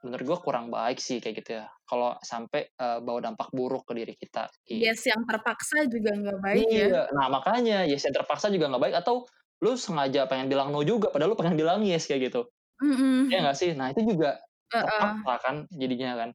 menurut 0.07 0.23
gue 0.23 0.38
kurang 0.47 0.71
baik 0.71 1.03
sih 1.03 1.19
kayak 1.19 1.42
gitu 1.42 1.59
ya. 1.59 1.66
Kalau 1.83 2.14
sampai 2.23 2.71
uh, 2.79 3.03
bawa 3.03 3.27
dampak 3.27 3.51
buruk 3.51 3.83
ke 3.83 3.92
diri 3.99 4.14
kita. 4.14 4.47
Yes, 4.71 5.03
yang 5.11 5.27
terpaksa 5.27 5.90
juga 5.90 6.14
nggak 6.14 6.38
baik 6.38 6.66
iya. 6.71 6.87
ya. 6.87 7.03
Nah 7.11 7.27
makanya 7.27 7.83
yes 7.83 8.07
yang 8.07 8.14
terpaksa 8.14 8.47
juga 8.55 8.71
nggak 8.71 8.83
baik 8.87 8.97
atau 9.03 9.27
lu 9.59 9.75
sengaja 9.75 10.31
pengen 10.31 10.47
bilang 10.47 10.71
no 10.71 10.85
juga 10.87 11.11
padahal 11.11 11.35
lu 11.35 11.38
pengen 11.38 11.59
bilang 11.59 11.83
yes 11.83 12.07
kayak 12.07 12.31
gitu. 12.31 12.47
Mm 12.79 12.95
-hmm. 12.95 13.19
Ya 13.35 13.38
nggak 13.42 13.59
sih? 13.59 13.71
Nah 13.75 13.90
itu 13.90 14.07
juga 14.07 14.38
terpaksa 14.71 15.27
uh 15.27 15.35
-uh. 15.35 15.38
kan 15.42 15.57
jadinya 15.75 16.11
kan. 16.14 16.31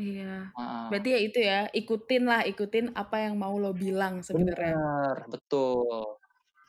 Iya. 0.00 0.48
Uh. 0.56 0.88
Berarti 0.88 1.08
ya 1.12 1.20
itu 1.20 1.38
ya, 1.38 1.60
ikutin 1.76 2.22
lah, 2.24 2.40
ikutin 2.48 2.96
apa 2.96 3.20
yang 3.20 3.36
mau 3.36 3.52
lo 3.60 3.76
bilang 3.76 4.24
sebenarnya. 4.24 4.72
Benar, 4.72 5.16
betul. 5.28 6.19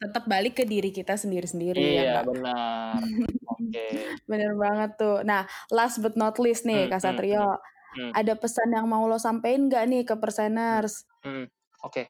Tetap 0.02 0.26
balik 0.26 0.58
ke 0.58 0.66
diri 0.66 0.90
kita 0.90 1.14
sendiri-sendiri 1.14 1.78
iya, 1.78 1.94
ya, 1.94 2.02
Iya, 2.02 2.20
benar. 2.26 2.98
Oke. 3.54 3.70
Okay. 3.70 3.92
Bener 4.26 4.52
banget 4.58 4.92
tuh. 4.98 5.22
Nah, 5.22 5.46
last 5.70 6.02
but 6.02 6.18
not 6.18 6.42
least 6.42 6.66
nih, 6.66 6.90
hmm, 6.90 6.92
Kak 6.92 7.02
Satrio. 7.06 7.46
Hmm, 7.46 8.10
hmm. 8.10 8.12
Ada 8.18 8.34
pesan 8.34 8.74
yang 8.74 8.90
mau 8.90 9.06
lo 9.06 9.22
sampein 9.22 9.70
gak 9.70 9.86
nih 9.86 10.02
ke 10.02 10.18
perseners? 10.18 11.06
Hmm, 11.22 11.46
Oke. 11.86 11.94
Okay. 11.94 12.06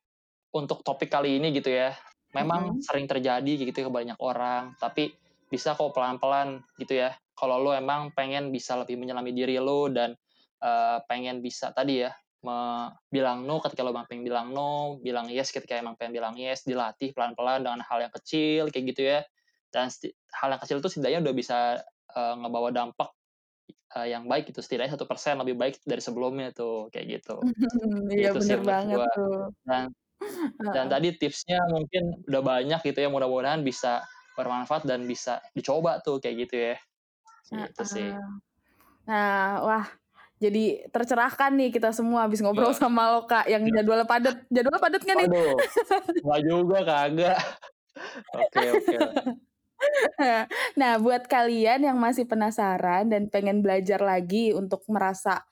Untuk 0.56 0.88
topik 0.88 1.12
kali 1.12 1.40
ini 1.40 1.52
gitu 1.52 1.72
ya, 1.72 1.92
memang 2.32 2.80
hmm. 2.80 2.84
sering 2.84 3.08
terjadi 3.08 3.52
gitu 3.60 3.88
ke 3.88 3.92
banyak 3.92 4.20
orang, 4.20 4.76
tapi 4.80 5.12
bisa 5.52 5.76
kok 5.76 5.92
pelan-pelan 5.92 6.64
gitu 6.80 6.96
ya. 7.04 7.12
Kalau 7.36 7.60
lo 7.60 7.76
emang 7.76 8.16
pengen 8.16 8.56
bisa 8.56 8.80
lebih 8.80 8.96
menyelami 8.96 9.36
diri 9.36 9.60
lo 9.60 9.92
dan 9.92 10.16
uh, 10.64 11.04
pengen 11.08 11.44
bisa 11.44 11.76
tadi 11.76 12.08
ya 12.08 12.12
bilang 13.14 13.46
no 13.46 13.62
ketika 13.62 13.86
lo 13.86 13.94
emang 13.94 14.10
pengen 14.10 14.26
bilang 14.26 14.50
no, 14.50 14.98
bilang 14.98 15.30
yes 15.30 15.54
ketika 15.54 15.78
emang 15.78 15.94
pengen 15.94 16.18
bilang 16.18 16.34
yes, 16.34 16.66
dilatih 16.66 17.14
pelan-pelan 17.14 17.62
dengan 17.62 17.86
hal 17.86 18.02
yang 18.02 18.14
kecil 18.14 18.74
kayak 18.74 18.86
gitu 18.94 19.02
ya. 19.06 19.20
Dan 19.72 19.88
hal 20.36 20.50
yang 20.52 20.62
kecil 20.62 20.82
itu 20.82 20.90
setidaknya 20.90 21.20
udah 21.24 21.36
bisa 21.38 21.58
uh, 22.18 22.36
ngebawa 22.42 22.74
dampak 22.74 23.10
uh, 23.96 24.08
yang 24.08 24.28
baik 24.28 24.52
itu 24.52 24.60
setidaknya 24.60 24.98
satu 24.98 25.08
persen 25.08 25.40
lebih 25.40 25.56
baik 25.56 25.80
dari 25.86 26.02
sebelumnya 26.02 26.52
tuh 26.52 26.90
kayak 26.90 27.22
gitu. 27.22 27.40
Iya 28.12 28.34
gitu 28.36 28.44
bener 28.44 28.60
banget 28.66 28.98
gua. 28.98 29.08
tuh. 29.16 29.42
Dan 29.64 29.84
dan 30.74 30.86
tadi 30.90 31.18
tipsnya 31.18 31.62
mungkin 31.70 32.26
udah 32.30 32.42
banyak 32.42 32.80
gitu 32.86 33.00
ya 33.02 33.10
mudah-mudahan 33.10 33.66
bisa 33.66 34.06
bermanfaat 34.38 34.86
dan 34.86 35.06
bisa 35.06 35.42
dicoba 35.54 36.02
tuh 36.02 36.18
kayak 36.18 36.50
gitu 36.50 36.56
ya. 36.74 36.76
Gitu 37.52 37.84
sih. 37.86 38.10
Nah, 39.10 39.60
wah 39.66 39.86
jadi 40.42 40.90
tercerahkan 40.90 41.54
nih 41.54 41.70
kita 41.70 41.94
semua 41.94 42.26
habis 42.26 42.42
ngobrol 42.42 42.74
ya. 42.74 42.82
sama 42.82 43.14
lo 43.14 43.30
kak 43.30 43.46
yang 43.46 43.62
ya. 43.70 43.80
jadwal 43.80 44.02
padat 44.10 44.42
jadwal 44.50 44.82
padat 44.82 45.02
kan 45.06 45.16
nih 45.22 45.30
Aduh, 45.30 45.54
nggak 46.26 46.42
juga 46.50 46.78
kagak 46.82 47.40
oke 48.34 48.66
oke 48.82 48.98
nah 50.80 50.98
buat 50.98 51.30
kalian 51.30 51.86
yang 51.86 51.98
masih 52.02 52.26
penasaran 52.26 53.06
dan 53.06 53.30
pengen 53.30 53.62
belajar 53.62 54.02
lagi 54.02 54.50
untuk 54.54 54.82
merasa 54.90 55.46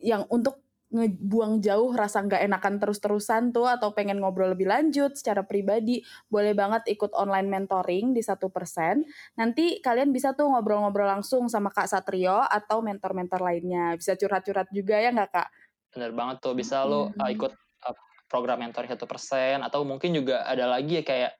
yang 0.00 0.24
untuk 0.32 0.56
ngebuang 0.90 1.62
jauh 1.62 1.94
rasa 1.94 2.26
nggak 2.26 2.50
enakan 2.50 2.82
terus-terusan 2.82 3.54
tuh 3.54 3.70
atau 3.70 3.94
pengen 3.94 4.18
ngobrol 4.18 4.58
lebih 4.58 4.66
lanjut 4.66 5.14
secara 5.14 5.46
pribadi 5.46 6.02
boleh 6.26 6.50
banget 6.50 6.82
ikut 6.90 7.14
online 7.14 7.46
mentoring 7.46 8.10
di 8.10 8.22
satu 8.22 8.50
persen. 8.50 9.06
Nanti 9.38 9.78
kalian 9.78 10.10
bisa 10.10 10.34
tuh 10.34 10.50
ngobrol-ngobrol 10.50 11.06
langsung 11.06 11.46
sama 11.46 11.70
kak 11.70 11.86
Satrio 11.86 12.42
atau 12.42 12.82
mentor-mentor 12.82 13.38
lainnya. 13.38 13.94
Bisa 13.94 14.18
curhat-curhat 14.18 14.66
juga 14.74 14.98
ya 14.98 15.14
nggak 15.14 15.30
kak? 15.30 15.48
Bener 15.94 16.10
banget 16.10 16.42
tuh 16.42 16.58
bisa 16.58 16.82
hmm. 16.82 16.90
lo 16.90 17.00
uh, 17.14 17.30
ikut 17.30 17.52
uh, 17.86 17.96
program 18.26 18.58
mentoring 18.66 18.90
satu 18.90 19.06
persen 19.06 19.62
atau 19.62 19.86
mungkin 19.86 20.10
juga 20.10 20.42
ada 20.42 20.66
lagi 20.66 21.02
ya 21.02 21.04
kayak 21.06 21.32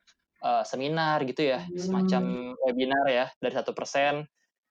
uh, 0.47 0.63
seminar 0.63 1.27
gitu 1.27 1.51
ya 1.51 1.67
hmm. 1.67 1.75
semacam 1.75 2.23
webinar 2.71 3.05
ya 3.11 3.27
dari 3.43 3.55
satu 3.59 3.75
persen. 3.75 4.23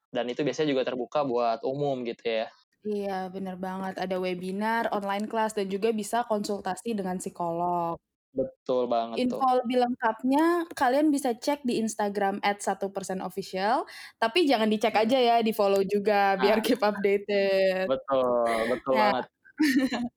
Dan 0.10 0.26
itu 0.26 0.42
biasanya 0.42 0.72
juga 0.72 0.88
terbuka 0.88 1.22
buat 1.28 1.62
umum 1.68 2.02
gitu 2.08 2.26
ya 2.26 2.48
Iya, 2.88 3.28
bener 3.28 3.60
banget. 3.60 4.00
Ada 4.00 4.16
webinar, 4.16 4.88
online 4.96 5.28
class, 5.28 5.52
dan 5.52 5.68
juga 5.68 5.92
bisa 5.92 6.24
konsultasi 6.24 6.96
dengan 6.96 7.20
psikolog. 7.20 8.00
Betul 8.30 8.86
banget 8.86 9.26
Info 9.26 9.42
tuh. 9.42 9.58
lebih 9.66 9.82
lengkapnya 9.82 10.70
kalian 10.78 11.10
bisa 11.10 11.34
cek 11.34 11.66
di 11.66 11.82
Instagram 11.82 12.38
@1%official, 12.46 13.90
tapi 14.22 14.46
jangan 14.46 14.70
dicek 14.70 14.94
aja 14.94 15.18
ya, 15.18 15.36
di-follow 15.42 15.82
juga 15.82 16.38
biar 16.38 16.62
ah. 16.62 16.64
keep 16.64 16.78
updated. 16.78 17.90
Betul, 17.90 18.58
betul 18.70 18.94
nah. 18.94 19.02
banget. 19.18 19.26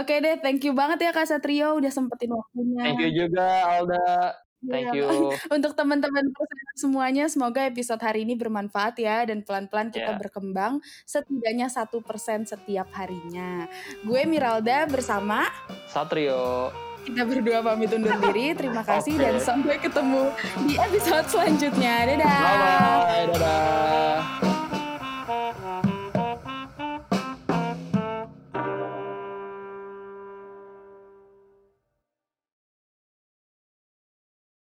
Oke 0.00 0.22
deh, 0.22 0.38
thank 0.40 0.62
you 0.62 0.72
banget 0.72 1.02
ya 1.02 1.10
Kak 1.10 1.26
Satrio 1.26 1.76
udah 1.76 1.90
sempetin 1.90 2.30
waktunya. 2.32 2.80
Thank 2.80 3.02
you 3.02 3.10
juga 3.26 3.46
Alda. 3.66 4.38
Thank 4.60 4.92
iya. 4.92 5.00
you. 5.00 5.32
Untuk 5.56 5.72
teman-teman 5.72 6.28
semuanya, 6.76 7.24
semoga 7.32 7.64
episode 7.64 8.00
hari 8.00 8.28
ini 8.28 8.36
bermanfaat 8.36 9.00
ya 9.00 9.24
dan 9.24 9.40
pelan-pelan 9.40 9.88
kita 9.88 10.12
yeah. 10.12 10.20
berkembang 10.20 10.84
setidaknya 11.08 11.72
satu 11.72 12.04
persen 12.04 12.44
setiap 12.44 12.92
harinya. 12.92 13.64
Gue 14.04 14.28
Miralda 14.28 14.84
bersama 14.84 15.48
Satrio. 15.88 16.72
Kita 17.00 17.24
berdua 17.24 17.64
pamit 17.64 17.88
undur 17.96 18.12
diri. 18.28 18.52
Terima 18.52 18.84
kasih 18.84 19.16
okay. 19.16 19.24
dan 19.24 19.36
sampai 19.40 19.80
ketemu 19.80 20.28
di 20.68 20.76
episode 20.76 21.26
selanjutnya. 21.32 21.94
Dadah. 22.12 22.40
Bye 22.44 22.56
bye. 22.60 23.24
Dadah. 23.32 24.49